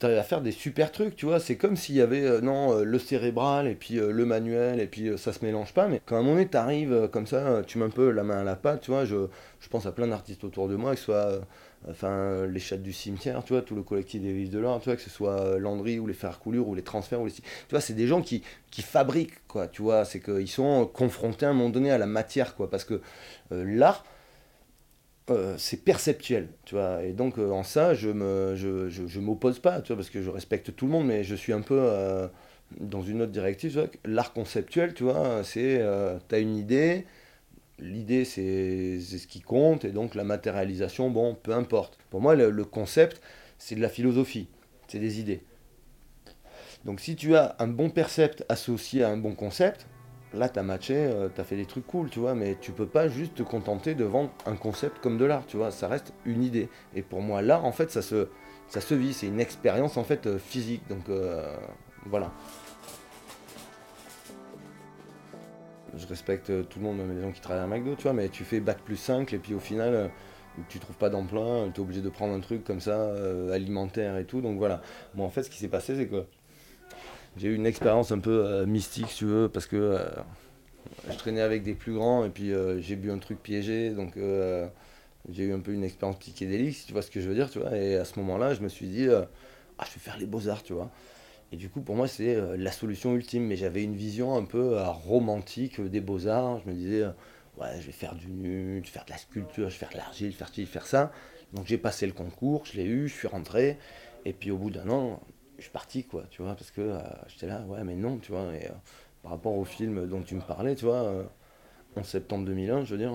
tu 0.00 0.06
à 0.06 0.22
faire 0.22 0.40
des 0.40 0.52
super 0.52 0.92
trucs, 0.92 1.14
tu 1.14 1.26
vois. 1.26 1.40
C'est 1.40 1.56
comme 1.56 1.76
s'il 1.76 1.94
y 1.94 2.00
avait 2.00 2.40
non 2.40 2.78
le 2.82 2.98
cérébral 2.98 3.68
et 3.68 3.74
puis 3.74 3.96
le 3.96 4.24
manuel 4.24 4.80
et 4.80 4.86
puis 4.86 5.18
ça 5.18 5.32
se 5.32 5.44
mélange 5.44 5.74
pas. 5.74 5.88
Mais 5.88 6.00
quand 6.06 6.16
à 6.16 6.18
un 6.20 6.22
moment 6.22 6.36
donné, 6.36 6.48
tu 6.48 6.56
arrives 6.56 7.08
comme 7.12 7.26
ça, 7.26 7.62
tu 7.66 7.76
mets 7.76 7.84
un 7.84 7.90
peu 7.90 8.10
la 8.10 8.22
main 8.22 8.40
à 8.40 8.44
la 8.44 8.56
pâte, 8.56 8.80
tu 8.82 8.90
vois. 8.90 9.04
Je, 9.04 9.26
je 9.60 9.68
pense 9.68 9.84
à 9.84 9.92
plein 9.92 10.06
d'artistes 10.06 10.44
autour 10.44 10.68
de 10.68 10.76
moi, 10.76 10.92
que 10.92 10.98
ce 10.98 11.04
soit 11.04 11.40
enfin 11.88 12.46
les 12.46 12.60
chats 12.60 12.76
du 12.76 12.92
cimetière, 12.92 13.42
tu 13.44 13.52
vois, 13.52 13.62
tout 13.62 13.74
le 13.74 13.82
collectif 13.82 14.20
des 14.20 14.32
vives 14.32 14.50
de 14.50 14.58
l'or, 14.58 14.80
tu 14.80 14.86
vois, 14.86 14.96
que 14.96 15.02
ce 15.02 15.10
soit 15.10 15.40
euh, 15.40 15.58
Landry 15.58 15.98
ou 15.98 16.06
les 16.06 16.14
Frères 16.14 16.38
Coulure 16.38 16.68
ou 16.68 16.74
les 16.74 16.82
transferts 16.82 17.20
ou 17.20 17.26
les... 17.26 17.32
Tu 17.32 17.42
vois, 17.70 17.80
c'est 17.80 17.94
des 17.94 18.06
gens 18.06 18.22
qui, 18.22 18.42
qui 18.70 18.82
fabriquent, 18.82 19.46
quoi, 19.48 19.66
tu 19.66 19.82
vois, 19.82 20.04
c'est 20.04 20.20
qu'ils 20.20 20.48
sont 20.48 20.86
confrontés 20.86 21.46
à 21.46 21.50
un 21.50 21.52
moment 21.54 21.70
donné 21.70 21.90
à 21.90 21.98
la 21.98 22.06
matière, 22.06 22.54
quoi, 22.54 22.70
parce 22.70 22.84
que 22.84 23.00
euh, 23.52 23.64
l'art, 23.64 24.04
euh, 25.30 25.54
c'est 25.58 25.84
perceptuel, 25.84 26.48
tu 26.64 26.74
vois. 26.74 27.02
Et 27.04 27.12
donc, 27.12 27.38
en 27.38 27.62
ça, 27.62 27.94
je 27.94 28.10
me, 28.10 28.56
je, 28.56 28.88
je, 28.88 29.20
m'oppose 29.20 29.58
pas, 29.58 29.80
tu 29.80 29.88
vois, 29.88 29.96
parce 29.96 30.10
que 30.10 30.22
je 30.22 30.30
respecte 30.30 30.74
tout 30.74 30.86
le 30.86 30.92
monde, 30.92 31.06
mais 31.06 31.24
je 31.24 31.34
suis 31.34 31.52
un 31.52 31.60
peu 31.60 31.80
dans 32.80 33.02
une 33.02 33.22
autre 33.22 33.32
directive. 33.32 33.88
L'art 34.04 34.32
conceptuel, 34.32 34.92
tu 34.92 35.04
vois, 35.04 35.42
c'est, 35.44 35.80
tu 36.28 36.34
as 36.34 36.38
une 36.38 36.56
idée, 36.56 37.06
l'idée 37.80 38.24
c'est, 38.24 39.00
ce 39.00 39.26
qui 39.26 39.40
compte, 39.40 39.84
et 39.84 39.90
donc 39.92 40.14
la 40.14 40.24
matérialisation, 40.24 41.10
bon, 41.10 41.34
peu 41.34 41.52
importe. 41.52 41.98
Pour 42.10 42.20
moi, 42.20 42.34
le 42.34 42.64
concept, 42.64 43.20
c'est 43.58 43.74
de 43.74 43.80
la 43.80 43.88
philosophie, 43.88 44.48
c'est 44.88 44.98
des 44.98 45.20
idées. 45.20 45.42
Donc 46.84 47.00
si 47.00 47.14
tu 47.14 47.36
as 47.36 47.56
un 47.58 47.68
bon 47.68 47.90
percept 47.90 48.44
associé 48.48 49.04
à 49.04 49.10
un 49.10 49.16
bon 49.16 49.34
concept, 49.34 49.86
là 50.32 50.48
tu 50.48 50.58
as 50.58 50.62
matché, 50.62 50.94
euh, 50.94 51.28
tu 51.32 51.40
as 51.40 51.44
fait 51.44 51.56
des 51.56 51.66
trucs 51.66 51.86
cool, 51.86 52.08
tu 52.08 52.20
vois, 52.20 52.34
mais 52.34 52.56
tu 52.60 52.72
peux 52.72 52.86
pas 52.86 53.08
juste 53.08 53.34
te 53.34 53.42
contenter 53.42 53.94
de 53.94 54.04
vendre 54.04 54.30
un 54.46 54.56
concept 54.56 54.98
comme 55.00 55.18
de 55.18 55.24
l'art, 55.24 55.44
tu 55.46 55.56
vois, 55.56 55.70
ça 55.70 55.88
reste 55.88 56.12
une 56.24 56.42
idée. 56.42 56.68
Et 56.94 57.02
pour 57.02 57.20
moi, 57.20 57.42
l'art, 57.42 57.64
en 57.64 57.72
fait, 57.72 57.90
ça 57.90 58.02
se, 58.02 58.28
ça 58.68 58.80
se 58.80 58.94
vit, 58.94 59.12
c'est 59.12 59.26
une 59.26 59.40
expérience 59.40 59.96
en 59.96 60.04
fait 60.04 60.26
euh, 60.26 60.38
physique, 60.38 60.82
donc 60.88 61.08
euh, 61.10 61.54
voilà. 62.06 62.32
Je 65.96 66.06
respecte 66.06 66.46
tout 66.68 66.78
le 66.78 66.84
monde, 66.84 66.98
même 66.98 67.14
les 67.14 67.22
gens 67.22 67.32
qui 67.32 67.40
travaillent 67.40 67.64
à 67.64 67.66
McDo, 67.66 67.94
tu 67.96 68.04
vois, 68.04 68.12
mais 68.12 68.28
tu 68.28 68.44
fais 68.44 68.60
bac 68.60 68.78
plus 68.84 68.96
5 68.96 69.32
et 69.32 69.38
puis 69.38 69.54
au 69.54 69.58
final 69.58 70.10
tu 70.68 70.78
trouves 70.78 70.96
pas 70.96 71.08
d'emploi, 71.10 71.68
tu 71.72 71.80
es 71.80 71.82
obligé 71.82 72.00
de 72.02 72.08
prendre 72.08 72.34
un 72.34 72.40
truc 72.40 72.64
comme 72.64 72.80
ça, 72.80 73.12
alimentaire 73.52 74.16
et 74.18 74.24
tout. 74.24 74.40
Donc 74.40 74.58
voilà. 74.58 74.82
Moi, 75.14 75.26
en 75.26 75.30
fait, 75.30 75.42
ce 75.42 75.50
qui 75.50 75.58
s'est 75.58 75.68
passé, 75.68 75.96
c'est 75.96 76.06
que 76.06 76.24
j'ai 77.36 77.48
eu 77.48 77.54
une 77.54 77.66
expérience 77.66 78.12
un 78.12 78.18
peu 78.18 78.44
euh, 78.44 78.66
mystique, 78.66 79.08
si 79.08 79.18
tu 79.18 79.24
veux, 79.24 79.48
parce 79.48 79.66
que 79.66 79.76
euh, 79.76 79.98
je 81.08 81.16
traînais 81.16 81.40
avec 81.40 81.62
des 81.62 81.74
plus 81.74 81.94
grands 81.94 82.24
et 82.24 82.28
puis 82.28 82.52
euh, 82.52 82.80
j'ai 82.80 82.96
bu 82.96 83.10
un 83.10 83.18
truc 83.18 83.42
piégé, 83.42 83.90
donc 83.90 84.14
j'ai 85.28 85.44
eu 85.44 85.52
un 85.52 85.60
peu 85.60 85.72
une 85.72 85.84
expérience 85.84 86.18
psychédélique, 86.18 86.74
si 86.74 86.86
tu 86.86 86.92
vois 86.92 87.02
ce 87.02 87.10
que 87.10 87.20
je 87.20 87.28
veux 87.28 87.34
dire, 87.34 87.50
tu 87.50 87.60
vois. 87.60 87.76
Et 87.76 87.96
à 87.96 88.04
ce 88.04 88.18
moment-là, 88.18 88.54
je 88.54 88.62
me 88.62 88.68
suis 88.68 88.88
dit, 88.88 89.08
ah, 89.08 89.84
je 89.86 89.94
vais 89.94 90.00
faire 90.00 90.18
les 90.18 90.26
beaux-arts, 90.26 90.62
tu 90.62 90.72
vois. 90.72 90.90
Et 91.52 91.56
du 91.56 91.68
coup, 91.68 91.80
pour 91.80 91.96
moi, 91.96 92.06
c'est 92.06 92.38
la 92.56 92.72
solution 92.72 93.14
ultime. 93.14 93.46
Mais 93.46 93.56
j'avais 93.56 93.82
une 93.82 93.96
vision 93.96 94.36
un 94.36 94.44
peu 94.44 94.76
romantique 94.78 95.80
des 95.80 96.00
beaux-arts. 96.00 96.60
Je 96.64 96.70
me 96.70 96.74
disais, 96.74 97.04
ouais, 97.58 97.68
je 97.80 97.86
vais 97.86 97.92
faire 97.92 98.14
du 98.14 98.28
nu, 98.28 98.80
je 98.82 98.88
vais 98.88 98.92
faire 98.92 99.04
de 99.04 99.10
la 99.10 99.18
sculpture, 99.18 99.68
je 99.68 99.74
vais 99.74 99.78
faire 99.78 99.90
de 99.90 99.96
l'argile, 99.96 100.32
faire 100.32 100.48
ci, 100.48 100.66
faire 100.66 100.86
ça. 100.86 101.12
Donc 101.52 101.66
j'ai 101.66 101.78
passé 101.78 102.06
le 102.06 102.12
concours, 102.12 102.64
je 102.66 102.76
l'ai 102.76 102.84
eu, 102.84 103.08
je 103.08 103.14
suis 103.14 103.28
rentré. 103.28 103.78
Et 104.24 104.32
puis 104.32 104.50
au 104.50 104.58
bout 104.58 104.70
d'un 104.70 104.88
an, 104.90 105.20
je 105.58 105.62
suis 105.64 105.72
parti, 105.72 106.04
quoi, 106.04 106.24
tu 106.30 106.42
vois, 106.42 106.54
parce 106.54 106.70
que 106.70 106.80
euh, 106.80 107.00
j'étais 107.28 107.46
là, 107.46 107.62
ouais, 107.68 107.84
mais 107.84 107.94
non, 107.94 108.18
tu 108.18 108.32
vois, 108.32 108.54
et 108.54 108.66
euh, 108.66 108.74
par 109.22 109.32
rapport 109.32 109.54
au 109.56 109.64
film 109.64 110.06
dont 110.06 110.22
tu 110.22 110.34
me 110.34 110.40
parlais, 110.40 110.74
tu 110.74 110.84
vois, 110.84 111.04
euh, 111.04 111.24
en 111.96 112.02
septembre 112.02 112.46
2001, 112.46 112.84
je 112.84 112.94
veux 112.94 112.98
dire, 112.98 113.12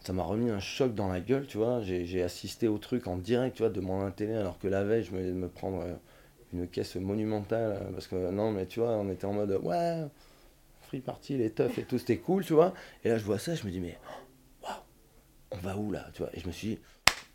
ça 0.00 0.12
m'a 0.12 0.22
remis 0.22 0.50
un 0.50 0.60
choc 0.60 0.94
dans 0.94 1.08
la 1.08 1.20
gueule, 1.20 1.46
tu 1.46 1.58
vois, 1.58 1.82
j'ai 1.82 2.22
assisté 2.22 2.68
au 2.68 2.78
truc 2.78 3.06
en 3.06 3.16
direct, 3.16 3.56
tu 3.56 3.62
vois, 3.62 3.70
de 3.70 3.80
mon 3.80 4.10
télé, 4.10 4.34
alors 4.34 4.58
que 4.58 4.68
la 4.68 4.84
veille, 4.84 5.04
je 5.04 5.14
de 5.14 5.32
me 5.32 5.48
prendre 5.48 5.84
une 6.52 6.68
caisse 6.68 6.96
monumentale, 6.96 7.88
parce 7.92 8.06
que 8.06 8.30
non, 8.30 8.50
mais 8.50 8.66
tu 8.66 8.80
vois, 8.80 8.90
on 8.96 9.10
était 9.10 9.26
en 9.26 9.32
mode, 9.32 9.58
ouais, 9.62 10.04
free 10.82 11.00
party, 11.00 11.36
les 11.36 11.50
teufs 11.50 11.78
et 11.78 11.84
tout, 11.84 11.98
c'était 11.98 12.18
cool, 12.18 12.44
tu 12.44 12.54
vois, 12.54 12.72
et 13.04 13.08
là, 13.08 13.18
je 13.18 13.24
vois 13.24 13.38
ça, 13.38 13.54
je 13.54 13.64
me 13.66 13.70
dis, 13.70 13.80
mais, 13.80 13.98
waouh, 14.62 14.72
on 15.50 15.56
va 15.58 15.76
où, 15.76 15.90
là, 15.90 16.06
tu 16.14 16.22
vois, 16.22 16.30
et 16.34 16.40
je 16.40 16.46
me 16.46 16.52
suis 16.52 16.68
dit, 16.68 16.78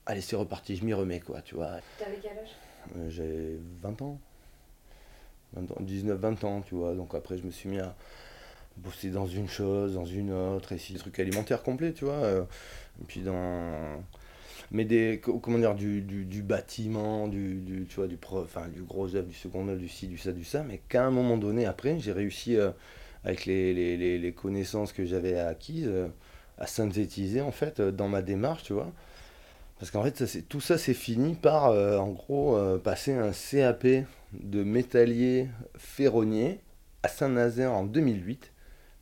allez, 0.06 0.22
c'est 0.22 0.36
reparti, 0.36 0.76
je 0.76 0.86
m'y 0.86 0.94
remets, 0.94 1.20
quoi, 1.20 1.42
tu 1.42 1.56
vois. 1.56 1.78
T'avais 2.00 2.20
quel 2.22 2.38
âge? 2.38 2.50
Euh, 2.98 3.10
j'ai 3.10 3.60
20 3.82 4.02
ans. 4.02 4.20
19-20 5.56 6.46
ans, 6.46 6.62
tu 6.62 6.76
vois. 6.76 6.96
Donc 6.96 7.14
après, 7.16 7.38
je 7.38 7.44
me 7.44 7.52
suis 7.52 7.70
mis 7.70 7.80
à 7.80 7.96
bosser 8.78 9.10
dans 9.10 9.28
une 9.28 9.48
chose, 9.48 9.94
dans 9.94 10.06
une 10.06 10.32
autre, 10.32 10.72
et 10.72 10.78
si 10.78 10.94
des 10.94 11.00
trucs 11.00 11.20
alimentaires 11.20 11.64
complets, 11.64 11.94
tu 11.94 12.06
vois. 12.06 12.16
Euh, 12.16 12.44
et 13.02 13.06
puis 13.06 13.22
dans. 13.22 14.04
Mais 14.74 14.86
des. 14.86 15.22
Comment 15.22 15.60
dire, 15.60 15.76
du, 15.76 16.02
du, 16.02 16.42
bâtiment, 16.42 17.28
du, 17.28 17.56
du, 17.56 17.86
tu 17.86 17.96
vois, 17.96 18.08
du, 18.08 18.18
enfin, 18.34 18.68
du 18.68 18.82
gros 18.82 19.16
œuvre, 19.16 19.28
du 19.28 19.36
second 19.36 19.68
œuvre, 19.68 19.80
du 19.80 19.88
ci, 19.88 20.08
du 20.08 20.18
ça, 20.18 20.32
du 20.32 20.44
ça. 20.44 20.64
Mais 20.64 20.82
qu'à 20.90 21.06
un 21.06 21.12
moment 21.12 21.38
donné, 21.38 21.66
après, 21.66 22.00
j'ai 22.00 22.12
réussi, 22.12 22.58
euh, 22.58 22.72
avec 23.24 23.46
les, 23.46 23.74
les, 23.74 24.18
les, 24.18 24.32
connaissances 24.34 24.92
que 24.92 25.06
j'avais 25.06 25.38
acquises, 25.38 25.92
à 26.58 26.68
synthétiser, 26.68 27.42
en 27.42 27.52
fait, 27.52 27.82
dans 27.82 28.10
ma 28.10 28.22
démarche, 28.22 28.64
tu 28.64 28.74
vois. 28.74 28.92
Parce 29.84 29.92
qu'en 29.92 30.04
fait, 30.04 30.26
ça, 30.26 30.40
tout 30.48 30.62
ça, 30.62 30.78
c'est 30.78 30.94
fini 30.94 31.36
par, 31.36 31.66
euh, 31.66 31.98
en 31.98 32.10
gros, 32.10 32.56
euh, 32.56 32.78
passer 32.78 33.12
un 33.14 33.32
CAP 33.32 33.86
de 34.32 34.64
métallier 34.64 35.50
ferronnier 35.76 36.62
à 37.04 37.10
Saint-Nazaire 37.10 37.74
en 37.74 37.84
2008. 37.84 38.54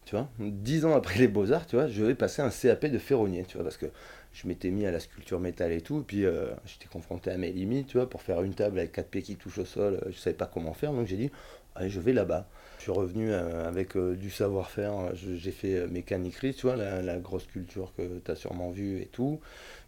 Tu 0.05 0.15
vois, 0.15 0.27
dix 0.39 0.83
ans 0.85 0.95
après 0.95 1.19
les 1.19 1.27
Beaux-Arts, 1.27 1.67
tu 1.67 1.75
vois, 1.75 1.87
je 1.87 2.03
vais 2.03 2.15
passer 2.15 2.41
un 2.41 2.49
CAP 2.49 2.87
de 2.87 2.97
ferronnier, 2.97 3.45
tu 3.47 3.57
vois, 3.57 3.63
parce 3.63 3.77
que 3.77 3.85
je 4.33 4.47
m'étais 4.47 4.69
mis 4.69 4.85
à 4.85 4.91
la 4.91 4.99
sculpture 4.99 5.39
métal 5.39 5.71
et 5.71 5.81
tout, 5.81 6.03
puis 6.05 6.25
euh, 6.25 6.47
j'étais 6.65 6.87
confronté 6.87 7.31
à 7.31 7.37
mes 7.37 7.51
limites, 7.51 7.87
tu 7.87 7.97
vois, 7.97 8.09
pour 8.09 8.21
faire 8.21 8.41
une 8.43 8.53
table 8.53 8.79
avec 8.79 8.91
quatre 8.93 9.09
pieds 9.09 9.21
qui 9.21 9.35
touchent 9.35 9.59
au 9.59 9.65
sol, 9.65 10.01
je 10.09 10.17
savais 10.17 10.35
pas 10.35 10.45
comment 10.45 10.73
faire, 10.73 10.93
donc 10.93 11.07
j'ai 11.07 11.17
dit, 11.17 11.31
allez, 11.75 11.89
je 11.89 11.99
vais 11.99 12.13
là-bas. 12.13 12.47
Je 12.77 12.83
suis 12.83 12.91
revenu 12.91 13.31
avec 13.31 13.95
du 13.95 14.31
savoir-faire, 14.31 15.13
j'ai 15.13 15.51
fait 15.51 15.85
mécaniquerie, 15.87 16.55
tu 16.55 16.65
vois, 16.65 16.75
la, 16.75 17.17
grosse 17.19 17.43
sculpture 17.43 17.93
que 17.95 18.19
tu 18.25 18.31
as 18.31 18.35
sûrement 18.35 18.71
vue 18.71 18.99
et 18.99 19.05
tout 19.05 19.39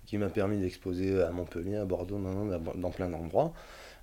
qui 0.05 0.17
m'a 0.17 0.29
permis 0.29 0.59
d'exposer 0.59 1.21
à 1.21 1.31
Montpellier, 1.31 1.77
à 1.77 1.85
Bordeaux, 1.85 2.19
dans, 2.75 2.91
plein 2.91 3.09
d'endroits, 3.09 3.53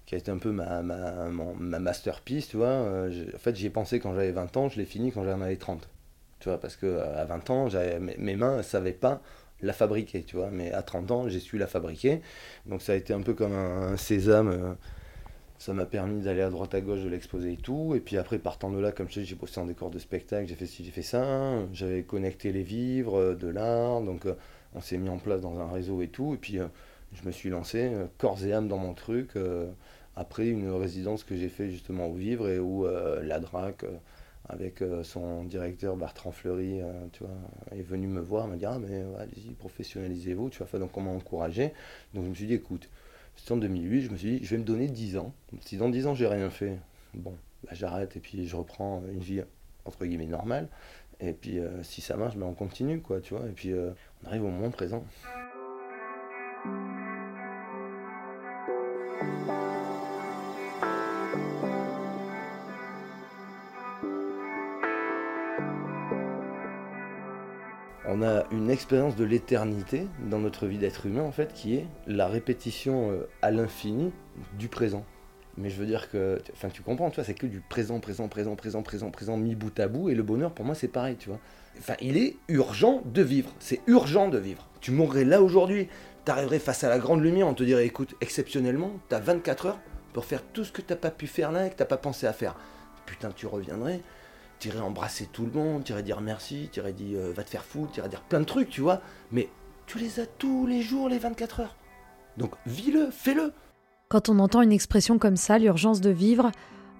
qui 0.07 0.15
a 0.15 0.19
été 0.19 0.31
un 0.31 0.39
peu 0.39 0.51
ma, 0.51 0.83
ma, 0.83 1.29
ma 1.29 1.79
masterpiece, 1.79 2.49
tu 2.49 2.57
vois. 2.57 2.67
Euh, 2.67 3.27
en 3.35 3.39
fait, 3.39 3.55
j'y 3.57 3.67
ai 3.67 3.71
pensé 3.71 4.01
quand 4.01 4.15
j'avais 4.15 4.33
20 4.33 4.57
ans, 4.57 4.69
je 4.69 4.79
l'ai 4.79 4.87
fini 4.87 5.13
quand 5.13 5.25
j'en 5.25 5.41
avais 5.41 5.57
30. 5.57 5.89
Tu 6.41 6.49
vois, 6.49 6.59
parce 6.59 6.77
que 6.77 7.01
à 7.01 7.25
20 7.27 7.51
ans, 7.51 7.69
mes, 8.01 8.37
mains 8.37 8.59
ne 8.59 8.63
savaient 8.63 8.93
pas 8.93 9.21
la 9.63 9.73
fabriquer, 9.73 10.23
tu 10.23 10.37
vois. 10.37 10.51
Mais 10.51 10.73
à 10.73 10.83
30 10.83 11.11
ans, 11.11 11.29
j'ai 11.29 11.41
su 11.41 11.59
la 11.59 11.67
fabriquer. 11.67 12.21
Donc 12.67 12.83
ça 12.83 12.93
a 12.93 12.97
été 12.97 13.13
un 13.13 13.23
peu 13.23 13.35
comme 13.35 13.53
un, 13.53 13.97
sésame. 13.97 14.49
Euh, 14.49 14.75
ça 15.59 15.75
m'a 15.75 15.85
permis 15.85 16.23
d'aller 16.23 16.41
à 16.41 16.49
droite 16.51 16.75
à 16.75 16.81
gauche 16.81 17.01
de 17.01 17.09
l'exposer 17.09 17.53
et 17.53 17.57
tout. 17.57 17.95
Et 17.95 18.01
puis 18.01 18.17
après, 18.17 18.39
partant 18.39 18.71
de 18.71 18.79
là, 18.79 18.93
comme 18.93 19.09
je 19.09 19.15
sais, 19.15 19.25
j'ai 19.25 19.35
bossé 19.35 19.61
en 19.61 19.67
décor 19.67 19.91
de 19.91 19.99
spectacle, 19.99 20.49
j'ai 20.49 20.55
fait 20.55 20.67
ci, 20.67 20.85
j'ai 20.85 20.91
fait 20.91 21.03
ça. 21.03 21.59
J'avais 21.73 22.03
connecté 22.03 22.53
les 22.53 22.63
vivres, 22.63 23.19
euh, 23.19 23.35
de 23.35 23.49
l'art. 23.49 24.01
Donc 24.01 24.27
on 24.75 24.81
s'est 24.81 24.99
mis 24.99 25.09
en 25.09 25.19
place 25.19 25.41
dans 25.41 25.59
un 25.59 25.71
réseau 25.71 26.03
et 26.03 26.09
tout. 26.09 26.35
Et 26.35 26.37
puis, 26.37 26.59
euh, 26.59 26.67
je 27.13 27.27
me 27.27 27.33
suis 27.33 27.51
lancé 27.51 27.91
euh, 27.93 28.07
corps 28.19 28.45
et 28.45 28.53
âme 28.53 28.69
dans 28.69 28.79
mon 28.79 28.95
truc. 28.95 29.37
Euh, 29.37 29.71
après 30.17 30.49
une 30.49 30.71
résidence 30.71 31.25
que 31.25 31.37
j'ai 31.37 31.49
fait 31.49 31.71
justement 31.71 32.07
au 32.07 32.15
Vivre 32.15 32.49
et 32.49 32.59
où 32.59 32.85
la 32.85 33.39
DRAC, 33.39 33.85
avec 34.49 34.83
son 35.05 35.45
directeur 35.45 35.97
Bertrand 35.97 36.33
Fleury, 36.33 36.81
tu 37.13 37.23
vois, 37.23 37.35
est 37.73 37.83
venu 37.83 38.07
me 38.07 38.21
voir, 38.21 38.49
m'a 38.49 38.57
dit 38.57 38.67
Ah, 38.67 38.79
mais 38.81 39.05
allez-y, 39.19 39.53
professionnalisez-vous, 39.55 40.51
tu 40.51 40.63
vois, 40.63 40.79
donc 40.81 40.97
on 40.97 41.03
m'a 41.03 41.11
encouragé. 41.11 41.73
Donc 42.15 42.25
je 42.25 42.29
me 42.31 42.35
suis 42.35 42.47
dit 42.47 42.55
Écoute, 42.55 42.89
c'était 43.37 43.53
en 43.53 43.59
2008, 43.59 44.03
je 44.03 44.11
me 44.11 44.17
suis 44.17 44.39
dit 44.39 44.45
Je 44.45 44.51
vais 44.51 44.59
me 44.59 44.65
donner 44.65 44.89
10 44.89 45.19
ans. 45.19 45.33
Si 45.61 45.77
dans 45.77 45.89
10 45.89 46.07
ans 46.09 46.15
j'ai 46.15 46.27
rien 46.27 46.51
fait, 46.51 46.79
bon, 47.15 47.37
bah, 47.65 47.71
j'arrête 47.73 48.17
et 48.17 48.21
puis 48.21 48.47
je 48.47 48.57
reprends 48.57 49.03
une 49.13 49.21
vie 49.21 49.43
entre 49.85 50.05
guillemets 50.05 50.27
normale. 50.27 50.69
Et 51.21 51.33
puis 51.33 51.59
si 51.83 52.01
ça 52.01 52.17
marche, 52.17 52.37
ben, 52.37 52.47
on 52.47 52.55
continue, 52.55 53.01
quoi, 53.01 53.21
tu 53.21 53.35
vois. 53.35 53.47
Et 53.47 53.53
puis 53.53 53.73
on 53.75 54.27
arrive 54.27 54.45
au 54.45 54.51
moment 54.51 54.71
présent. 54.71 55.05
On 68.13 68.23
a 68.23 68.43
une 68.51 68.71
expérience 68.71 69.15
de 69.15 69.23
l'éternité 69.23 70.09
dans 70.29 70.41
notre 70.41 70.67
vie 70.67 70.79
d'être 70.79 71.07
humain 71.07 71.23
en 71.23 71.31
fait 71.31 71.53
qui 71.53 71.77
est 71.77 71.87
la 72.09 72.27
répétition 72.27 73.13
euh, 73.13 73.29
à 73.41 73.53
l'infini 73.53 74.11
du 74.59 74.67
présent. 74.67 75.05
Mais 75.57 75.71
je 75.71 75.79
veux 75.79 75.87
dire 75.87 76.11
que, 76.11 76.43
enfin 76.53 76.71
tu 76.71 76.83
comprends, 76.83 77.11
tu 77.11 77.17
vois, 77.17 77.25
c'est 77.25 77.35
que 77.35 77.47
du 77.47 77.61
présent, 77.61 78.01
présent, 78.01 78.27
présent, 78.27 78.57
présent, 78.57 78.83
présent, 78.83 79.11
présent, 79.13 79.37
mis 79.37 79.55
bout 79.55 79.79
à 79.79 79.87
bout, 79.87 80.09
et 80.09 80.17
le 80.17 80.25
bonheur 80.25 80.51
pour 80.51 80.65
moi 80.65 80.75
c'est 80.75 80.89
pareil, 80.89 81.15
tu 81.21 81.29
vois. 81.29 81.39
Enfin, 81.79 81.95
il 82.01 82.17
est 82.17 82.37
urgent 82.49 83.01
de 83.05 83.23
vivre. 83.23 83.55
C'est 83.61 83.81
urgent 83.87 84.29
de 84.29 84.39
vivre. 84.39 84.69
Tu 84.81 84.91
mourrais 84.91 85.25
là 85.25 85.41
aujourd'hui. 85.41 85.87
Tu 86.25 86.33
arriverais 86.33 86.59
face 86.59 86.83
à 86.83 86.89
la 86.89 86.99
grande 86.99 87.23
lumière, 87.23 87.47
on 87.47 87.55
te 87.55 87.63
dirait 87.63 87.87
écoute, 87.87 88.17
exceptionnellement, 88.21 88.91
tu 89.09 89.15
as 89.15 89.21
24 89.21 89.67
heures 89.67 89.79
pour 90.13 90.25
faire 90.25 90.43
tout 90.43 90.65
ce 90.65 90.73
que 90.73 90.83
tu 90.83 90.97
pas 90.97 91.13
pu 91.13 91.29
faire 91.29 91.53
là 91.53 91.67
et 91.67 91.71
que 91.71 91.77
tu 91.77 91.85
pas 91.85 91.97
pensé 91.97 92.27
à 92.27 92.33
faire. 92.33 92.57
Putain, 93.07 93.31
tu 93.31 93.47
reviendrais, 93.47 94.01
tu 94.61 94.69
irais 94.69 94.81
embrasser 94.81 95.27
tout 95.27 95.47
le 95.47 95.53
monde, 95.53 95.85
tu 95.85 95.93
irais 95.93 96.03
dire 96.03 96.21
merci, 96.21 96.69
tu 96.71 96.81
irais 96.81 96.93
dire 96.93 97.19
euh, 97.19 97.33
va 97.33 97.43
te 97.43 97.51
faire 97.51 97.65
foutre, 97.65 97.93
tu 97.93 98.01
irais 98.01 98.09
dire 98.09 98.23
plein 98.23 98.41
de 98.41 98.45
trucs, 98.45 98.69
tu 98.69 98.83
vois. 98.83 99.01
Mais 99.33 99.49
tu 99.87 99.99
les 99.99 100.21
as 100.21 100.27
tous 100.27 100.67
les 100.67 100.83
jours, 100.83 101.09
les 101.09 101.19
24 101.19 101.61
heures. 101.61 101.77
Donc 102.37 102.53
vis-le, 102.67 103.11
fais-le. 103.11 103.53
Quand 104.09 104.29
on 104.29 104.39
entend 104.39 104.61
une 104.63 104.73
expression 104.73 105.19
comme 105.19 105.37
ça, 105.37 105.59
l'urgence 105.59 106.01
de 106.01 106.11
vivre, 106.11 106.53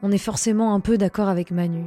on 0.03 0.11
est 0.11 0.19
forcément 0.19 0.75
un 0.75 0.81
peu 0.81 0.97
d'accord 0.97 1.29
avec 1.29 1.51
Manu. 1.51 1.85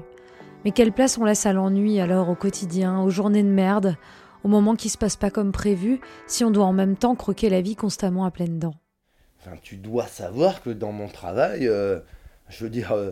Mais 0.64 0.72
quelle 0.72 0.94
place 0.94 1.18
on 1.18 1.26
laisse 1.26 1.46
à 1.46 1.54
l'ennui 1.54 2.00
alors 2.00 2.30
au 2.30 2.36
quotidien, 2.36 3.02
aux 3.02 3.10
journées 3.10 3.44
de 3.44 3.50
merde, 3.50 3.98
aux 4.44 4.48
moments 4.50 4.76
qui 4.76 4.90
se 4.90 4.98
passent 4.98 5.18
pas 5.18 5.32
comme 5.32 5.52
prévu, 5.52 6.00
si 6.28 6.46
on 6.46 6.52
doit 6.52 6.66
en 6.66 6.74
même 6.74 6.96
temps 6.96 7.16
croquer 7.16 7.50
la 7.50 7.62
vie 7.62 7.76
constamment 7.76 8.26
à 8.26 8.32
pleines 8.32 8.60
dents? 8.60 8.76
Enfin, 9.40 9.58
tu 9.62 9.78
dois 9.78 10.08
savoir 10.08 10.62
que 10.62 10.70
dans 10.70 10.92
mon 10.92 11.08
travail, 11.08 11.68
euh, 11.68 12.00
je 12.50 12.64
veux 12.64 12.70
dire, 12.70 12.92
euh, 12.92 13.12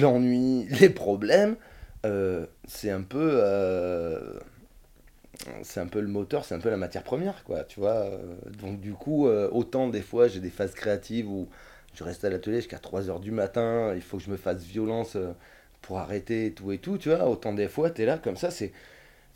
l'ennui, 0.00 0.66
les 0.80 0.88
problèmes, 0.88 1.56
euh, 2.06 2.46
c'est 2.66 2.90
un 2.90 3.02
peu 3.02 3.42
c'est 5.62 5.80
un 5.80 5.86
peu 5.86 6.00
le 6.00 6.08
moteur, 6.08 6.44
c'est 6.44 6.54
un 6.54 6.60
peu 6.60 6.70
la 6.70 6.76
matière 6.76 7.02
première, 7.02 7.44
quoi, 7.44 7.64
tu 7.64 7.80
vois. 7.80 8.06
donc 8.58 8.80
du 8.80 8.92
coup, 8.92 9.26
autant 9.28 9.88
des 9.88 10.00
fois 10.00 10.28
j'ai 10.28 10.40
des 10.40 10.50
phases 10.50 10.74
créatives 10.74 11.30
où 11.30 11.48
je 11.94 12.04
reste 12.04 12.24
à 12.24 12.30
l'atelier 12.30 12.56
jusqu'à 12.56 12.78
3h 12.78 13.20
du 13.20 13.30
matin, 13.30 13.92
il 13.94 14.02
faut 14.02 14.16
que 14.16 14.22
je 14.22 14.30
me 14.30 14.36
fasse 14.36 14.62
violence 14.64 15.16
pour 15.82 15.98
arrêter 15.98 16.46
et 16.46 16.52
tout 16.52 16.72
et 16.72 16.78
tout, 16.78 16.98
tu 16.98 17.10
vois. 17.10 17.28
Autant 17.28 17.52
des 17.52 17.68
fois, 17.68 17.90
tu 17.90 18.02
es 18.02 18.06
là 18.06 18.18
comme 18.18 18.36
ça, 18.36 18.50
c'est 18.50 18.72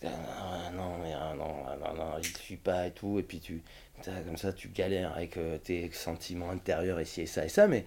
ah, 0.04 0.70
non, 0.74 0.98
mais 1.02 1.12
ah, 1.14 1.34
non, 1.36 1.64
ah, 1.66 1.76
non, 1.76 1.94
non, 1.94 2.12
il 2.18 2.24
suit 2.24 2.56
pas 2.56 2.86
et 2.86 2.90
tout, 2.92 3.18
et 3.18 3.22
puis 3.22 3.38
tu, 3.38 3.62
comme 4.04 4.36
ça, 4.36 4.52
tu 4.52 4.68
galères 4.68 5.12
avec 5.14 5.36
euh, 5.36 5.58
tes 5.58 5.90
sentiments 5.92 6.50
intérieurs, 6.50 7.00
et 7.00 7.04
ci 7.04 7.22
et 7.22 7.26
ça 7.26 7.44
et 7.44 7.48
ça, 7.50 7.66
mais, 7.68 7.84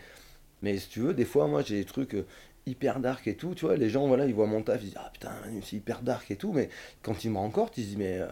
mais 0.62 0.78
si 0.78 0.90
tu 0.90 1.00
veux, 1.00 1.13
des 1.13 1.25
fois, 1.25 1.48
moi, 1.48 1.63
j'ai 1.63 1.80
des 1.80 1.86
trucs 1.86 2.13
euh, 2.16 2.25
hyper 2.65 3.00
dark 3.00 3.27
et 3.27 3.36
tout, 3.36 3.55
tu 3.55 3.65
vois, 3.65 3.75
les 3.75 3.89
gens, 3.89 4.08
voilà, 4.08 4.25
ils 4.25 4.34
voient 4.34 4.48
mon 4.48 4.62
taf, 4.62 4.82
ils 4.82 4.86
disent, 4.86 4.98
ah 4.98 5.10
putain, 5.12 5.32
c'est 5.63 5.75
hyper 5.75 6.01
dark 6.01 6.29
et 6.32 6.36
tout, 6.36 6.53
mais 6.53 6.70
quand 7.01 7.24
ils 7.24 7.32
me 7.32 7.38
rencontrent, 7.38 7.74
ils 7.77 7.86
disent, 7.86 7.98
mais, 7.98 8.20
euh, 8.20 8.27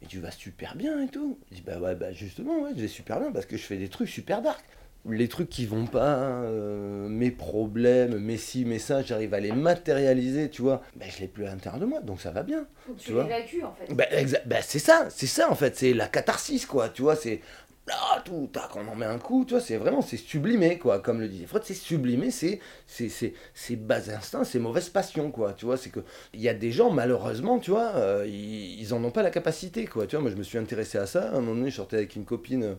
mais 0.00 0.08
tu 0.08 0.18
vas 0.18 0.30
super 0.30 0.76
bien 0.76 1.02
et 1.02 1.08
tout. 1.08 1.38
Je 1.50 1.56
dis, 1.56 1.62
bah 1.62 1.78
ouais, 1.78 1.94
bah 1.94 2.12
justement, 2.12 2.60
ouais, 2.60 2.70
je 2.74 2.80
vais 2.80 2.88
super 2.88 3.20
bien 3.20 3.32
parce 3.32 3.46
que 3.46 3.56
je 3.56 3.62
fais 3.62 3.76
des 3.76 3.88
trucs 3.88 4.08
super 4.08 4.42
dark 4.42 4.64
les 5.08 5.28
trucs 5.28 5.48
qui 5.48 5.66
vont 5.66 5.86
pas, 5.86 6.16
euh, 6.16 7.08
mes 7.08 7.30
problèmes, 7.30 8.18
mes 8.18 8.36
si, 8.36 8.64
mes 8.64 8.78
ça, 8.78 9.02
j'arrive 9.02 9.34
à 9.34 9.40
les 9.40 9.52
matérialiser, 9.52 10.50
tu 10.50 10.62
vois, 10.62 10.82
ben, 10.96 11.08
je 11.08 11.20
l'ai 11.20 11.28
plus 11.28 11.44
à 11.46 11.50
l'intérieur 11.50 11.80
de 11.80 11.86
moi, 11.86 12.00
donc 12.00 12.20
ça 12.20 12.30
va 12.30 12.42
bien. 12.42 12.66
tu 12.98 13.12
l'évacues 13.12 13.62
en 13.62 13.72
fait. 13.72 13.92
Ben, 13.94 14.06
ben, 14.46 14.62
c'est 14.62 14.78
ça, 14.78 15.06
c'est 15.10 15.26
ça 15.26 15.50
en 15.50 15.54
fait, 15.54 15.76
c'est 15.76 15.92
la 15.92 16.08
catharsis 16.08 16.66
quoi, 16.66 16.88
tu 16.88 17.02
vois, 17.02 17.16
c'est 17.16 17.40
là 17.86 18.22
tout, 18.24 18.48
tac, 18.52 18.74
on 18.76 18.86
en 18.88 18.94
met 18.94 19.06
un 19.06 19.18
coup, 19.18 19.44
tu 19.44 19.54
vois, 19.54 19.60
c'est 19.60 19.76
vraiment, 19.76 20.02
c'est 20.02 20.16
sublimé 20.16 20.78
quoi, 20.78 20.98
comme 21.00 21.20
le 21.20 21.28
disait 21.28 21.46
Freud, 21.46 21.62
c'est 21.64 21.74
sublimé, 21.74 22.30
c'est, 22.30 22.60
c'est, 22.86 23.08
c'est, 23.54 23.76
bas 23.76 24.10
instinct, 24.10 24.44
c'est 24.44 24.58
mauvaise 24.58 24.88
passion 24.88 25.30
quoi, 25.30 25.52
tu 25.52 25.66
vois, 25.66 25.76
c'est 25.76 25.90
que, 25.90 26.00
il 26.34 26.40
y 26.40 26.48
a 26.48 26.54
des 26.54 26.72
gens 26.72 26.90
malheureusement, 26.90 27.58
tu 27.58 27.70
vois, 27.70 27.92
euh, 27.94 28.24
ils, 28.26 28.80
ils 28.80 28.94
en 28.94 29.02
ont 29.04 29.10
pas 29.10 29.22
la 29.22 29.30
capacité 29.30 29.86
quoi, 29.86 30.06
tu 30.06 30.16
vois, 30.16 30.22
moi 30.22 30.30
je 30.30 30.36
me 30.36 30.42
suis 30.42 30.58
intéressé 30.58 30.98
à 30.98 31.06
ça, 31.06 31.28
à 31.28 31.36
un 31.36 31.40
moment 31.40 31.54
donné 31.54 31.70
je 31.70 31.76
sortais 31.76 31.96
avec 31.96 32.16
une 32.16 32.24
copine 32.24 32.76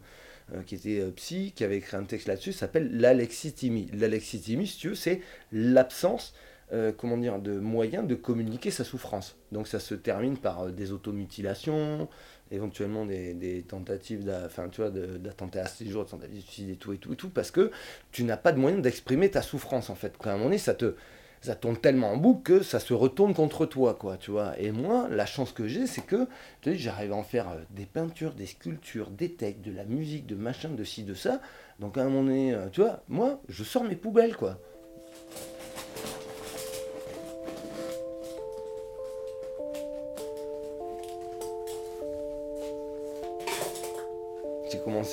euh, 0.53 0.63
qui 0.63 0.75
était 0.75 1.01
euh, 1.01 1.11
psy, 1.11 1.51
qui 1.53 1.65
avait 1.65 1.77
écrit 1.77 1.97
un 1.97 2.03
texte 2.03 2.27
là-dessus, 2.27 2.53
s'appelle 2.53 2.89
l'alexithymie. 2.97 3.89
L'alexithymie, 3.93 4.65
si 4.65 4.77
tu 4.77 4.89
veux, 4.89 4.95
c'est 4.95 5.19
l'absence 5.51 6.33
euh, 6.73 6.91
comment 6.91 7.15
dire, 7.15 7.39
de 7.39 7.59
moyens 7.59 8.05
de 8.05 8.15
communiquer 8.15 8.71
sa 8.71 8.83
souffrance. 8.83 9.37
Donc 9.53 9.69
ça 9.69 9.79
se 9.79 9.95
termine 9.95 10.37
par 10.37 10.67
des 10.67 10.91
automutilations, 10.91 12.09
éventuellement 12.51 13.05
des, 13.05 13.65
tentatives 13.67 14.23
d'attentat 14.23 15.61
à 15.61 15.67
ces 15.67 15.87
jours, 15.87 16.05
de 16.05 16.09
tentatives 16.09 16.69
de 16.69 16.73
tout, 16.75 16.93
et 16.93 16.97
tout, 16.97 17.13
et 17.13 17.15
tout, 17.15 17.29
parce 17.29 17.51
que 17.51 17.71
tu 18.11 18.23
n'as 18.23 18.37
pas 18.37 18.51
de 18.51 18.59
moyen 18.59 18.79
d'exprimer 18.79 19.29
ta 19.29 19.41
souffrance, 19.41 19.89
en 19.89 19.95
fait. 19.95 20.13
À 20.23 20.29
un 20.29 20.33
moment 20.33 20.45
donné, 20.45 20.57
ça 20.57 20.73
te, 20.73 20.95
ça 21.41 21.55
tourne 21.55 21.77
tellement 21.77 22.11
en 22.11 22.17
boucle 22.17 22.41
que 22.43 22.63
ça 22.63 22.79
se 22.79 22.93
retourne 22.93 23.33
contre 23.33 23.65
toi, 23.65 23.93
quoi, 23.93 24.17
tu 24.17 24.31
vois. 24.31 24.59
Et 24.59 24.71
moi, 24.71 25.07
la 25.09 25.25
chance 25.25 25.51
que 25.51 25.67
j'ai, 25.67 25.87
c'est 25.87 26.01
que 26.01 26.27
j'arrive 26.65 27.13
à 27.13 27.15
en 27.15 27.23
faire 27.23 27.49
euh, 27.49 27.59
des 27.71 27.85
peintures, 27.85 28.33
des 28.33 28.45
sculptures, 28.45 29.09
des 29.11 29.31
textes, 29.31 29.61
de 29.61 29.71
la 29.71 29.85
musique, 29.85 30.25
de 30.25 30.35
machin, 30.35 30.69
de 30.69 30.83
ci, 30.83 31.03
de 31.03 31.13
ça. 31.13 31.41
Donc 31.79 31.97
à 31.97 32.01
un 32.01 32.05
moment 32.05 32.23
donné, 32.23 32.53
euh, 32.53 32.67
tu 32.71 32.81
vois, 32.81 33.03
moi, 33.07 33.41
je 33.49 33.63
sors 33.63 33.83
mes 33.83 33.95
poubelles, 33.95 34.35
quoi. 34.35 34.59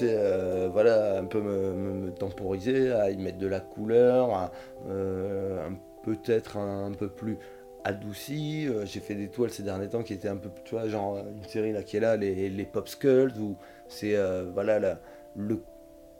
Euh, 0.03 0.69
voilà, 0.73 1.19
un 1.19 1.25
peu 1.25 1.41
me, 1.41 2.11
temporiser, 2.13 2.93
à 2.93 3.11
y 3.11 3.17
mettre 3.17 3.39
de 3.39 3.47
la 3.47 3.61
couleur, 3.61 4.51
un 4.89 5.77
peut-être 6.05 6.59
un, 6.59 6.93
peu 6.93 7.09
plus 7.09 7.39
adouci. 7.85 8.67
Euh, 8.69 8.85
j'ai 8.87 9.01
fait 9.01 9.15
des 9.15 9.29
toiles 9.29 9.51
ces 9.51 9.63
derniers 9.63 9.89
temps 9.89 10.03
qui 10.03 10.13
étaient 10.13 10.29
un 10.29 10.37
peu, 10.37 10.51
tu 10.65 10.75
vois, 10.75 10.89
genre 10.89 11.19
une 11.19 11.45
série 11.45 11.73
là 11.73 11.83
qui 11.83 11.97
est 11.97 12.01
là, 12.01 12.17
les, 12.17 12.65
Pop 12.65 12.89
Skulls, 12.89 13.33
où 13.41 13.57
c'est 13.89 14.17
euh, 14.17 14.51
voilà 14.53 14.99
le, 15.37 15.61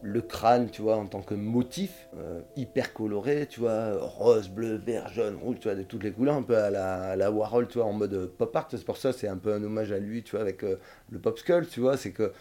le 0.03 0.21
crâne, 0.21 0.71
tu 0.71 0.83
vois, 0.83 0.97
en 0.97 1.07
tant 1.07 1.23
que 1.23 1.35
motif, 1.35 2.09
euh, 2.19 2.41
hyper 2.57 2.93
coloré, 2.93 3.47
tu 3.47 3.61
vois, 3.61 3.97
rose, 3.99 4.49
bleu, 4.49 4.77
vert, 4.77 5.09
jaune, 5.09 5.37
rouge, 5.37 5.57
tu 5.61 5.69
vois, 5.69 5.77
de 5.77 5.83
toutes 5.83 6.03
les 6.03 6.13
couleurs, 6.13 6.37
un 6.37 6.43
peu 6.43 6.57
à 6.57 6.71
la, 6.71 7.17
la 7.17 7.31
Warhol, 7.31 7.69
tu 7.69 7.79
vois, 7.79 7.87
en 7.87 7.93
mode 7.93 8.27
pop 8.39 8.55
art. 8.57 8.69
C'est 8.71 8.85
pour 8.85 8.97
ça, 8.97 9.13
c'est 9.13 9.29
un 9.29 9.39
peu 9.39 9.53
un 9.53 9.63
hommage 9.63 9.93
à 9.93 9.99
lui, 9.99 10.23
tu 10.23 10.33
vois, 10.33 10.41
avec 10.41 10.63
le 10.63 11.19
Pop 11.19 11.39
Skull, 11.39 11.67
tu 11.69 11.81
vois, 11.81 11.97
c'est 11.97 12.13
que 12.13 12.33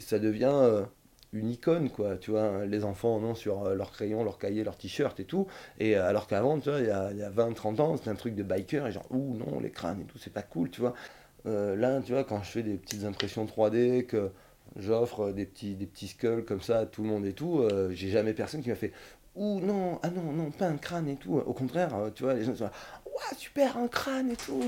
ça 0.00 0.18
devient 0.18 0.84
une 1.32 1.50
icône, 1.50 1.90
quoi, 1.90 2.16
tu 2.16 2.32
vois, 2.32 2.42
hein, 2.42 2.66
les 2.66 2.84
enfants 2.84 3.16
en 3.16 3.22
ont 3.22 3.34
sur 3.34 3.64
euh, 3.64 3.74
leur 3.74 3.92
crayon, 3.92 4.24
leur 4.24 4.38
cahier, 4.38 4.64
leur 4.64 4.76
t-shirt 4.76 5.18
et 5.20 5.24
tout, 5.24 5.46
et 5.78 5.96
euh, 5.96 6.08
alors 6.08 6.26
qu'avant, 6.26 6.58
tu 6.58 6.70
vois, 6.70 6.80
il 6.80 6.86
y 6.86 6.90
a, 6.90 7.06
a 7.06 7.30
20-30 7.30 7.80
ans, 7.80 7.96
c'était 7.96 8.10
un 8.10 8.16
truc 8.16 8.34
de 8.34 8.42
biker, 8.42 8.86
et 8.86 8.92
genre, 8.92 9.06
ouh 9.10 9.36
non, 9.36 9.60
les 9.60 9.70
crânes 9.70 10.00
et 10.00 10.04
tout, 10.04 10.18
c'est 10.18 10.32
pas 10.32 10.42
cool, 10.42 10.70
tu 10.70 10.80
vois. 10.80 10.94
Euh, 11.46 11.76
là, 11.76 12.00
tu 12.04 12.12
vois, 12.12 12.24
quand 12.24 12.42
je 12.42 12.50
fais 12.50 12.62
des 12.62 12.76
petites 12.76 13.04
impressions 13.04 13.46
3D, 13.46 14.06
que 14.06 14.30
j'offre 14.76 15.30
des 15.30 15.46
petits, 15.46 15.74
des 15.74 15.86
petits 15.86 16.08
skulls 16.08 16.44
comme 16.44 16.60
ça 16.60 16.80
à 16.80 16.86
tout 16.86 17.02
le 17.02 17.08
monde 17.08 17.26
et 17.26 17.32
tout, 17.32 17.62
j'ai 17.90 18.08
jamais 18.08 18.34
personne 18.34 18.62
qui 18.62 18.68
m'a 18.68 18.76
fait, 18.76 18.92
ouh 19.34 19.60
non, 19.60 19.98
ah 20.02 20.10
non, 20.10 20.32
non, 20.32 20.50
pas 20.50 20.66
un 20.66 20.76
crâne 20.76 21.08
et 21.08 21.16
tout, 21.16 21.34
au 21.38 21.52
contraire, 21.52 21.90
tu 22.14 22.24
vois, 22.24 22.34
les 22.34 22.44
gens 22.44 22.54
sont 22.54 22.64
là, 22.64 22.72
ouah, 23.06 23.36
super, 23.36 23.78
un 23.78 23.88
crâne 23.88 24.30
et 24.30 24.36
tout, 24.36 24.62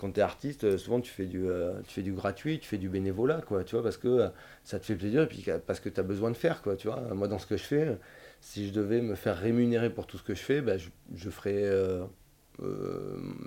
quand 0.00 0.12
tu 0.12 0.20
es 0.20 0.22
artiste, 0.22 0.64
euh, 0.64 0.78
souvent 0.78 1.00
tu 1.00 1.10
fais, 1.10 1.26
du, 1.26 1.46
euh, 1.46 1.74
tu 1.86 1.92
fais 1.94 2.02
du 2.02 2.12
gratuit, 2.12 2.58
tu 2.58 2.66
fais 2.66 2.78
du 2.78 2.88
bénévolat, 2.88 3.42
quoi, 3.42 3.64
tu 3.64 3.74
vois, 3.74 3.82
parce 3.82 3.98
que 3.98 4.08
euh, 4.08 4.28
ça 4.64 4.80
te 4.80 4.86
fait 4.86 4.94
plaisir 4.94 5.22
et 5.22 5.26
puis 5.26 5.44
parce 5.66 5.78
que 5.78 5.90
tu 5.90 6.00
as 6.00 6.02
besoin 6.02 6.30
de 6.30 6.36
faire, 6.36 6.62
quoi, 6.62 6.74
tu 6.76 6.88
vois. 6.88 7.00
Moi, 7.14 7.28
dans 7.28 7.38
ce 7.38 7.46
que 7.46 7.58
je 7.58 7.62
fais, 7.62 7.98
si 8.40 8.66
je 8.66 8.72
devais 8.72 9.02
me 9.02 9.14
faire 9.14 9.36
rémunérer 9.36 9.90
pour 9.90 10.06
tout 10.06 10.16
ce 10.16 10.22
que 10.22 10.34
je 10.34 10.40
fais, 10.40 10.62
bah, 10.62 10.76
je, 10.78 11.30
ferais 11.30 11.70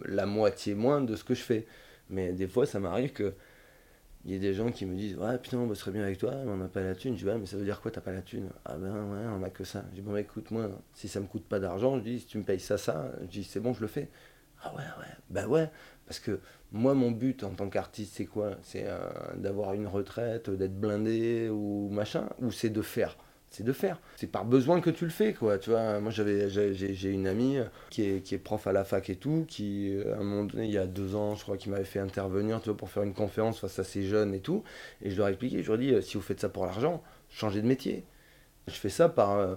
la 0.06 0.26
moitié 0.26 0.76
moins 0.76 1.02
de 1.02 1.16
ce 1.16 1.24
que 1.24 1.34
je 1.34 1.42
fais. 1.42 1.66
Mais 2.10 2.34
des 2.34 2.48
fois, 2.48 2.66
ça 2.66 2.80
m'arrive 2.80 3.14
que 3.14 3.34
il 4.26 4.32
y 4.32 4.36
a 4.36 4.40
des 4.40 4.54
gens 4.54 4.72
qui 4.72 4.86
me 4.86 4.96
disent 4.96 5.18
Ouais, 5.18 5.38
putain, 5.38 5.58
on 5.58 5.68
bosserait 5.68 5.92
bien 5.92 6.04
avec 6.04 6.18
toi, 6.18 6.34
mais 6.46 6.52
on 6.52 6.58
n'a 6.58 6.68
pas 6.68 6.82
la 6.82 6.96
thune. 6.96 7.16
Je 7.16 7.24
dis 7.24 7.26
Ouais, 7.26 7.38
mais 7.38 7.46
ça 7.46 7.58
veut 7.58 7.66
dire 7.66 7.82
quoi, 7.82 7.92
t'as 7.92 8.02
pas 8.02 8.14
la 8.14 8.22
thune? 8.22 8.50
Ah 8.66 8.78
ben 8.78 8.94
ouais, 8.94 9.26
on 9.40 9.44
a 9.44 9.50
que 9.50 9.64
ça. 9.64 9.84
Je 9.92 9.96
dis 9.96 10.02
Bon, 10.02 10.14
bah, 10.14 10.22
écoute, 10.22 10.52
moi, 10.52 10.70
si 10.94 11.08
ça 11.08 11.20
me 11.20 11.26
coûte 11.28 11.46
pas 11.46 11.60
d'argent, 11.60 11.98
je 11.98 12.04
dis 12.04 12.20
Si 12.20 12.28
tu 12.28 12.38
me 12.38 12.44
payes 12.44 12.60
ça, 12.60 12.78
ça, 12.78 13.12
je 13.22 13.28
dis 13.28 13.44
C'est 13.44 13.60
bon, 13.60 13.74
je 13.74 13.82
le 13.82 13.88
fais. 13.88 14.10
Ah 14.64 14.74
ouais, 14.76 14.82
ouais, 14.82 15.14
bah 15.30 15.48
ouais, 15.48 15.70
parce 16.06 16.20
que 16.20 16.40
moi, 16.72 16.94
mon 16.94 17.12
but 17.12 17.44
en 17.44 17.52
tant 17.52 17.70
qu'artiste, 17.70 18.14
c'est 18.16 18.26
quoi? 18.26 18.52
C'est 18.64 18.86
euh, 18.88 19.00
d'avoir 19.36 19.74
une 19.74 19.88
retraite, 19.88 20.50
d'être 20.50 20.80
blindé 20.80 21.50
ou 21.50 21.90
machin, 21.92 22.30
ou 22.40 22.52
c'est 22.52 22.70
de 22.70 22.82
faire? 22.82 23.18
C'est 23.50 23.64
de 23.64 23.74
faire. 23.74 24.00
C'est 24.16 24.32
par 24.32 24.46
besoin 24.46 24.82
que 24.82 24.90
tu 24.90 25.04
le 25.06 25.12
fais, 25.12 25.34
quoi. 25.34 25.60
Tu 25.60 25.70
vois, 25.70 26.00
moi 26.00 26.12
j'avais, 26.12 26.50
j'ai, 26.50 27.10
une 27.12 27.28
amie 27.28 27.60
qui 27.92 28.04
est, 28.04 28.22
qui 28.22 28.34
est 28.34 28.40
prof 28.40 28.66
à 28.66 28.72
la 28.72 28.84
fac 28.84 29.12
et 29.12 29.16
tout, 29.16 29.46
qui 29.48 29.96
à 30.12 30.16
un 30.16 30.24
moment 30.24 30.46
donné, 30.46 30.66
il 30.66 30.72
y 30.72 30.78
a 30.80 30.88
deux 30.88 31.16
ans, 31.16 31.36
je 31.36 31.44
crois, 31.44 31.58
qui 31.58 31.70
m'avait 31.70 31.84
fait 31.84 32.00
intervenir, 32.00 32.60
tu 32.62 32.70
vois, 32.70 32.78
pour 32.78 32.90
faire 32.90 33.04
une 33.04 33.14
conférence 33.14 33.60
face 33.60 33.78
à 33.78 33.84
ces 33.84 34.04
jeunes 34.04 34.34
et 34.34 34.40
tout. 34.40 34.64
Et 35.04 35.12
je 35.12 35.18
leur 35.18 35.28
ai 35.28 35.32
expliqué, 35.32 35.62
je 35.62 35.72
leur 35.72 35.80
ai 35.80 35.86
dit, 35.86 36.02
si 36.02 36.18
vous 36.18 36.24
faites 36.24 36.40
ça 36.40 36.50
pour 36.50 36.66
l'argent, 36.66 37.04
changez 37.30 37.62
de 37.62 37.68
métier. 37.68 38.06
Je 38.68 38.74
fais 38.74 38.90
ça 38.90 39.10
par 39.10 39.32
euh, 39.34 39.56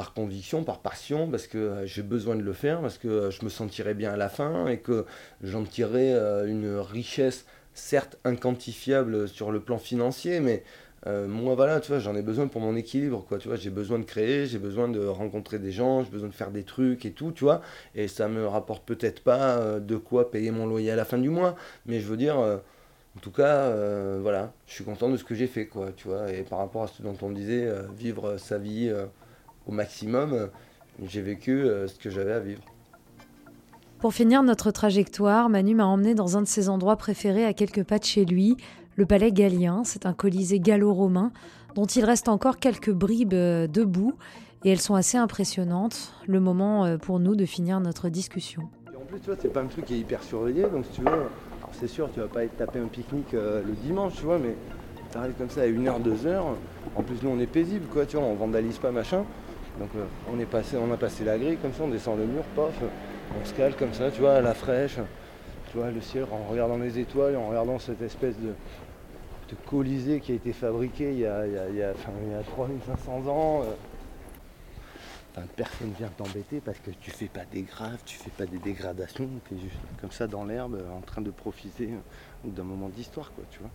par 0.00 0.14
conviction, 0.14 0.64
par 0.64 0.78
passion, 0.78 1.30
parce 1.30 1.46
que 1.46 1.58
euh, 1.58 1.86
j'ai 1.86 2.00
besoin 2.00 2.34
de 2.34 2.40
le 2.40 2.54
faire, 2.54 2.80
parce 2.80 2.96
que 2.96 3.06
euh, 3.06 3.30
je 3.30 3.44
me 3.44 3.50
sentirais 3.50 3.92
bien 3.92 4.10
à 4.10 4.16
la 4.16 4.30
fin 4.30 4.66
et 4.66 4.78
que 4.78 5.04
j'en 5.42 5.62
tirerais 5.64 6.14
euh, 6.14 6.46
une 6.46 6.78
richesse, 6.78 7.44
certes 7.74 8.16
inquantifiable 8.24 9.28
sur 9.28 9.52
le 9.52 9.60
plan 9.60 9.76
financier, 9.76 10.40
mais 10.40 10.64
moi 11.06 11.54
voilà, 11.54 11.80
tu 11.80 11.88
vois, 11.88 11.98
j'en 11.98 12.14
ai 12.16 12.22
besoin 12.22 12.46
pour 12.46 12.62
mon 12.62 12.76
équilibre, 12.76 13.24
quoi, 13.28 13.36
tu 13.36 13.48
vois, 13.48 13.58
j'ai 13.58 13.68
besoin 13.68 13.98
de 13.98 14.04
créer, 14.04 14.46
j'ai 14.46 14.58
besoin 14.58 14.88
de 14.88 15.04
rencontrer 15.04 15.58
des 15.58 15.72
gens, 15.72 16.02
j'ai 16.02 16.10
besoin 16.10 16.28
de 16.28 16.34
faire 16.34 16.50
des 16.50 16.64
trucs 16.64 17.04
et 17.04 17.12
tout, 17.12 17.32
tu 17.32 17.44
vois, 17.44 17.60
et 17.94 18.08
ça 18.08 18.26
me 18.28 18.46
rapporte 18.46 18.84
peut-être 18.86 19.22
pas 19.22 19.80
de 19.80 19.96
quoi 19.96 20.30
payer 20.30 20.50
mon 20.50 20.66
loyer 20.66 20.90
à 20.90 20.96
la 20.96 21.06
fin 21.06 21.18
du 21.18 21.30
mois, 21.30 21.56
mais 21.86 22.00
je 22.00 22.06
veux 22.06 22.18
dire, 22.18 22.36
en 22.38 23.20
tout 23.22 23.30
cas, 23.30 23.70
voilà, 24.18 24.52
je 24.66 24.74
suis 24.74 24.84
content 24.84 25.08
de 25.08 25.16
ce 25.16 25.24
que 25.24 25.34
j'ai 25.34 25.46
fait, 25.46 25.66
quoi, 25.66 25.90
tu 25.96 26.08
vois, 26.08 26.30
et 26.30 26.42
par 26.42 26.58
rapport 26.58 26.82
à 26.82 26.86
ce 26.86 27.02
dont 27.02 27.16
on 27.22 27.30
disait, 27.30 27.66
vivre 27.96 28.36
sa 28.36 28.58
vie 28.58 28.92
au 29.70 29.72
maximum, 29.72 30.48
j'ai 31.02 31.22
vécu 31.22 31.62
euh, 31.62 31.86
ce 31.86 31.98
que 31.98 32.10
j'avais 32.10 32.32
à 32.32 32.40
vivre. 32.40 32.62
Pour 34.00 34.12
finir 34.12 34.42
notre 34.42 34.70
trajectoire, 34.72 35.48
Manu 35.48 35.74
m'a 35.74 35.86
emmené 35.86 36.14
dans 36.14 36.36
un 36.36 36.42
de 36.42 36.48
ses 36.48 36.68
endroits 36.68 36.96
préférés 36.96 37.44
à 37.44 37.52
quelques 37.52 37.84
pas 37.84 37.98
de 37.98 38.04
chez 38.04 38.24
lui, 38.24 38.56
le 38.96 39.06
palais 39.06 39.30
Gallien. 39.30 39.82
C'est 39.84 40.06
un 40.06 40.12
colisée 40.12 40.58
gallo-romain 40.58 41.30
dont 41.76 41.86
il 41.86 42.04
reste 42.04 42.28
encore 42.28 42.58
quelques 42.58 42.90
bribes 42.90 43.34
euh, 43.34 43.68
debout 43.68 44.14
et 44.64 44.70
elles 44.72 44.80
sont 44.80 44.96
assez 44.96 45.16
impressionnantes. 45.16 46.14
Le 46.26 46.40
moment 46.40 46.84
euh, 46.84 46.96
pour 46.96 47.20
nous 47.20 47.36
de 47.36 47.44
finir 47.44 47.78
notre 47.78 48.08
discussion. 48.08 48.62
en 48.88 49.04
plus, 49.04 49.20
tu 49.20 49.26
vois, 49.26 49.36
c'est 49.40 49.52
pas 49.52 49.60
un 49.60 49.66
truc 49.66 49.84
qui 49.84 49.94
est 49.94 49.98
hyper 49.98 50.22
surveillé, 50.24 50.64
donc 50.64 50.84
si 50.86 50.92
tu 50.92 51.02
veux, 51.02 51.28
c'est 51.72 51.86
sûr, 51.88 52.10
tu 52.12 52.18
vas 52.18 52.26
pas 52.26 52.42
être 52.42 52.56
tapé 52.56 52.80
un 52.80 52.88
pique-nique 52.88 53.32
le 53.32 53.74
dimanche, 53.84 54.14
tu 54.16 54.24
vois, 54.24 54.38
mais 54.38 54.56
t'arrives 55.12 55.34
comme 55.34 55.50
ça 55.50 55.60
à 55.60 55.66
1h, 55.66 56.02
2h. 56.02 56.40
En 56.96 57.02
plus, 57.02 57.22
nous, 57.22 57.30
on 57.30 57.38
est 57.38 57.46
paisible, 57.46 57.86
quoi, 57.86 58.06
tu 58.06 58.16
vois, 58.16 58.26
on 58.26 58.34
vandalise 58.34 58.78
pas, 58.78 58.90
machin. 58.90 59.24
Donc 59.78 59.90
euh, 59.96 60.04
on, 60.32 60.38
est 60.38 60.46
passé, 60.46 60.76
on 60.76 60.92
a 60.92 60.96
passé 60.96 61.24
la 61.24 61.38
grille 61.38 61.56
comme 61.56 61.72
ça, 61.72 61.84
on 61.84 61.88
descend 61.88 62.18
le 62.18 62.26
mur, 62.26 62.42
pof, 62.54 62.74
on 63.40 63.44
se 63.44 63.54
cale 63.54 63.74
comme 63.76 63.92
ça, 63.94 64.10
tu 64.10 64.20
vois, 64.20 64.34
à 64.34 64.40
la 64.40 64.54
fraîche, 64.54 64.96
tu 65.70 65.78
vois, 65.78 65.90
le 65.90 66.00
ciel, 66.00 66.26
en 66.30 66.50
regardant 66.50 66.76
les 66.76 66.98
étoiles, 66.98 67.36
en 67.36 67.48
regardant 67.48 67.78
cette 67.78 68.02
espèce 68.02 68.34
de, 68.38 68.54
colisée 69.66 70.20
qui 70.20 70.32
a 70.32 70.34
été 70.36 70.52
fabriqué 70.52 71.10
il 71.12 71.18
y 71.18 71.26
a, 71.26 71.44
il 71.46 71.76
y 71.76 71.82
a, 71.82 71.92
3500 71.92 73.26
ans. 73.26 73.62
Euh. 73.62 73.72
Enfin, 75.32 75.46
personne 75.56 75.92
vient 75.96 76.10
t'embêter 76.16 76.60
parce 76.60 76.78
que 76.78 76.90
tu 76.90 77.10
fais 77.10 77.26
pas 77.26 77.44
des 77.52 77.62
graves, 77.62 77.98
tu 78.04 78.16
fais 78.16 78.30
pas 78.30 78.46
des 78.46 78.58
dégradations, 78.58 79.28
tu 79.48 79.54
es 79.54 79.58
juste 79.58 79.76
comme 80.00 80.10
ça 80.10 80.26
dans 80.26 80.44
l'herbe 80.44 80.78
en 80.96 81.00
train 81.00 81.22
de 81.22 81.30
profiter 81.30 81.90
d'un 82.44 82.64
moment 82.64 82.88
d'histoire, 82.88 83.32
quoi, 83.32 83.44
tu 83.50 83.60
vois. 83.60 83.70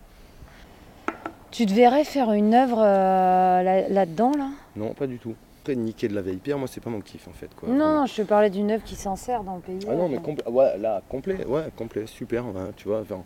Tu 1.52 1.66
te 1.66 1.74
verrais 1.74 2.04
faire 2.04 2.34
une 2.34 2.54
œuvre 2.54 2.82
euh, 2.82 3.88
là-dedans, 3.90 4.32
là, 4.38 4.50
Non, 4.76 4.94
pas 4.94 5.08
du 5.08 5.18
tout. 5.18 5.36
Après, 5.66 5.76
niquer 5.76 6.08
de 6.08 6.14
la 6.14 6.22
vieille 6.22 6.38
pierre, 6.38 6.60
moi, 6.60 6.68
c'est 6.68 6.80
pas 6.80 6.92
mon 6.92 7.02
kiff, 7.02 7.28
en 7.28 7.32
fait, 7.32 7.50
quoi. 7.56 7.68
Non, 7.68 8.06
je 8.06 8.18
te 8.18 8.22
parlais 8.22 8.52
d'une 8.52 8.70
œuvre 8.70 8.84
qui 8.84 8.94
s'en 8.94 9.16
sert 9.16 9.44
dans 9.44 9.56
le 9.56 9.62
pays. 9.62 9.80
Ah 9.90 9.96
non, 9.96 10.08
mais 10.08 10.20
ouais, 10.48 10.78
là, 10.78 11.02
complet, 11.10 11.44
ouais, 11.44 11.64
complet, 11.76 12.06
super, 12.06 12.44
tu 12.76 12.88
vois, 12.88 13.04
faire, 13.04 13.18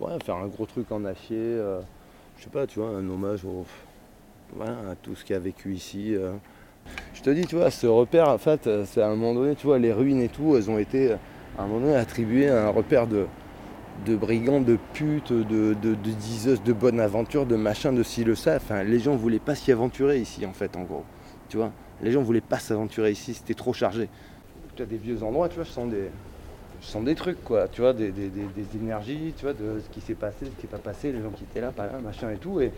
ouais, 0.00 0.18
faire 0.24 0.34
un 0.34 0.48
gros 0.48 0.66
truc 0.66 0.90
en 0.90 1.04
acier, 1.04 1.38
euh, 1.38 1.78
je 2.36 2.42
sais 2.42 2.50
pas, 2.50 2.66
tu 2.66 2.80
vois, 2.80 2.88
un 2.88 3.08
hommage 3.08 3.44
au, 3.44 3.64
voilà, 4.56 4.72
à 4.90 4.94
tout 5.00 5.14
ce 5.14 5.24
qui 5.24 5.34
a 5.34 5.38
vécu 5.38 5.72
ici. 5.72 6.16
Euh. 6.16 6.32
Je 7.12 7.22
te 7.22 7.30
dis, 7.30 7.46
tu 7.46 7.54
vois, 7.54 7.70
ce 7.70 7.86
repère, 7.86 8.28
en 8.28 8.38
fait, 8.38 8.68
c'est 8.86 9.00
à 9.00 9.06
un 9.06 9.14
moment 9.14 9.32
donné, 9.32 9.54
tu 9.54 9.68
vois, 9.68 9.78
les 9.78 9.92
ruines 9.92 10.20
et 10.20 10.28
tout, 10.28 10.56
elles 10.56 10.68
ont 10.68 10.78
été, 10.78 11.12
à 11.12 11.62
un 11.62 11.68
moment 11.68 11.86
donné, 11.86 11.94
attribuées 11.94 12.48
à 12.48 12.66
un 12.66 12.70
repère 12.70 13.06
de, 13.06 13.26
de 14.04 14.16
brigands, 14.16 14.60
de 14.60 14.78
putes, 14.94 15.32
de, 15.32 15.74
de, 15.74 15.94
de 15.94 16.10
diseuses 16.10 16.60
de 16.64 16.72
bonne 16.72 16.98
aventure, 16.98 17.46
de 17.46 17.54
machin, 17.54 17.92
de 17.92 18.02
ci, 18.02 18.24
le 18.24 18.34
ça. 18.34 18.56
Enfin, 18.56 18.82
les 18.82 18.98
gens 18.98 19.14
voulaient 19.14 19.38
pas 19.38 19.54
s'y 19.54 19.70
aventurer 19.70 20.18
ici, 20.18 20.44
en 20.44 20.52
fait, 20.52 20.76
en 20.76 20.82
gros. 20.82 21.04
Tu 21.48 21.56
vois, 21.56 21.72
les 22.02 22.12
gens 22.12 22.22
voulaient 22.22 22.40
pas 22.40 22.58
s'aventurer 22.58 23.10
ici, 23.12 23.34
c'était 23.34 23.54
trop 23.54 23.72
chargé. 23.72 24.08
Tu 24.76 24.82
as 24.82 24.86
des 24.86 24.96
vieux 24.96 25.22
endroits, 25.22 25.48
tu 25.48 25.56
vois, 25.56 25.64
je 25.64 25.70
sens 25.70 25.88
des, 25.90 26.10
des 27.04 27.14
trucs, 27.14 27.42
quoi. 27.44 27.68
Tu 27.68 27.80
vois, 27.80 27.92
des, 27.92 28.10
des, 28.10 28.28
des, 28.28 28.76
énergies, 28.76 29.32
tu 29.36 29.44
vois, 29.44 29.54
de 29.54 29.80
ce 29.80 29.88
qui 29.90 30.00
s'est 30.00 30.14
passé, 30.14 30.46
ce 30.46 30.50
qui 30.60 30.66
n'est 30.66 30.70
pas 30.70 30.78
passé, 30.78 31.12
les 31.12 31.22
gens 31.22 31.30
qui 31.30 31.44
étaient 31.44 31.60
là, 31.60 31.70
pas 31.70 31.86
là, 31.86 31.98
machin 31.98 32.30
et 32.30 32.36
tout. 32.36 32.60
Et 32.60 32.72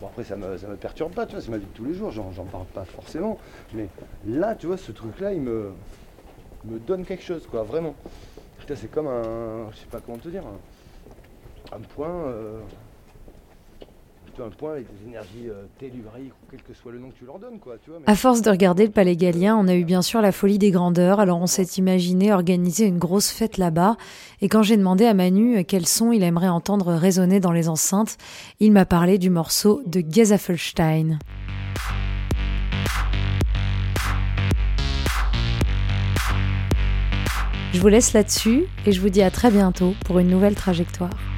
bon, 0.00 0.06
après, 0.06 0.24
ça 0.24 0.36
me, 0.36 0.56
ça 0.56 0.68
me 0.68 0.76
perturbe 0.76 1.12
pas, 1.12 1.26
tu 1.26 1.32
vois, 1.32 1.42
c'est 1.42 1.50
ma 1.50 1.58
vie 1.58 1.66
de 1.66 1.76
tous 1.76 1.84
les 1.84 1.94
jours, 1.94 2.12
j'en 2.12 2.44
parle 2.44 2.66
pas 2.66 2.84
forcément. 2.84 3.38
Mais 3.74 3.88
là, 4.26 4.54
tu 4.54 4.66
vois, 4.66 4.76
ce 4.76 4.92
truc-là, 4.92 5.32
il 5.32 5.40
me, 5.40 5.72
me 6.64 6.78
donne 6.78 7.04
quelque 7.04 7.24
chose, 7.24 7.46
quoi, 7.50 7.62
vraiment 7.64 7.94
c'est 8.74 8.90
comme 8.90 9.06
un. 9.06 9.70
Je 9.72 9.78
sais 9.78 9.86
pas 9.90 10.00
comment 10.00 10.18
te 10.18 10.28
dire. 10.28 10.44
Un, 11.72 11.80
point. 11.80 12.08
Euh, 12.08 12.60
énergies 15.06 15.48
euh, 15.48 15.66
À 18.06 18.14
force 18.14 18.42
de 18.42 18.50
regarder 18.50 18.86
le 18.86 18.92
palais 18.92 19.16
Galien, 19.16 19.56
on 19.56 19.68
a 19.68 19.74
eu 19.74 19.84
bien 19.84 20.02
sûr 20.02 20.20
la 20.20 20.32
folie 20.32 20.58
des 20.58 20.70
grandeurs, 20.70 21.20
alors 21.20 21.40
on 21.40 21.46
s'est 21.46 21.68
imaginé 21.76 22.32
organiser 22.32 22.86
une 22.86 22.98
grosse 22.98 23.30
fête 23.30 23.58
là-bas. 23.58 23.96
Et 24.40 24.48
quand 24.48 24.62
j'ai 24.62 24.76
demandé 24.76 25.04
à 25.04 25.14
Manu 25.14 25.64
quel 25.64 25.86
son 25.86 26.12
il 26.12 26.22
aimerait 26.22 26.48
entendre 26.48 26.94
résonner 26.94 27.40
dans 27.40 27.52
les 27.52 27.68
enceintes, 27.68 28.16
il 28.60 28.72
m'a 28.72 28.84
parlé 28.84 29.18
du 29.18 29.30
morceau 29.30 29.82
de 29.86 30.02
Gezafelstein. 30.08 31.18
Je 37.72 37.80
vous 37.80 37.88
laisse 37.88 38.12
là-dessus 38.12 38.64
et 38.84 38.92
je 38.92 39.00
vous 39.00 39.08
dis 39.08 39.22
à 39.22 39.30
très 39.30 39.50
bientôt 39.50 39.94
pour 40.04 40.18
une 40.18 40.28
nouvelle 40.28 40.54
trajectoire. 40.54 41.31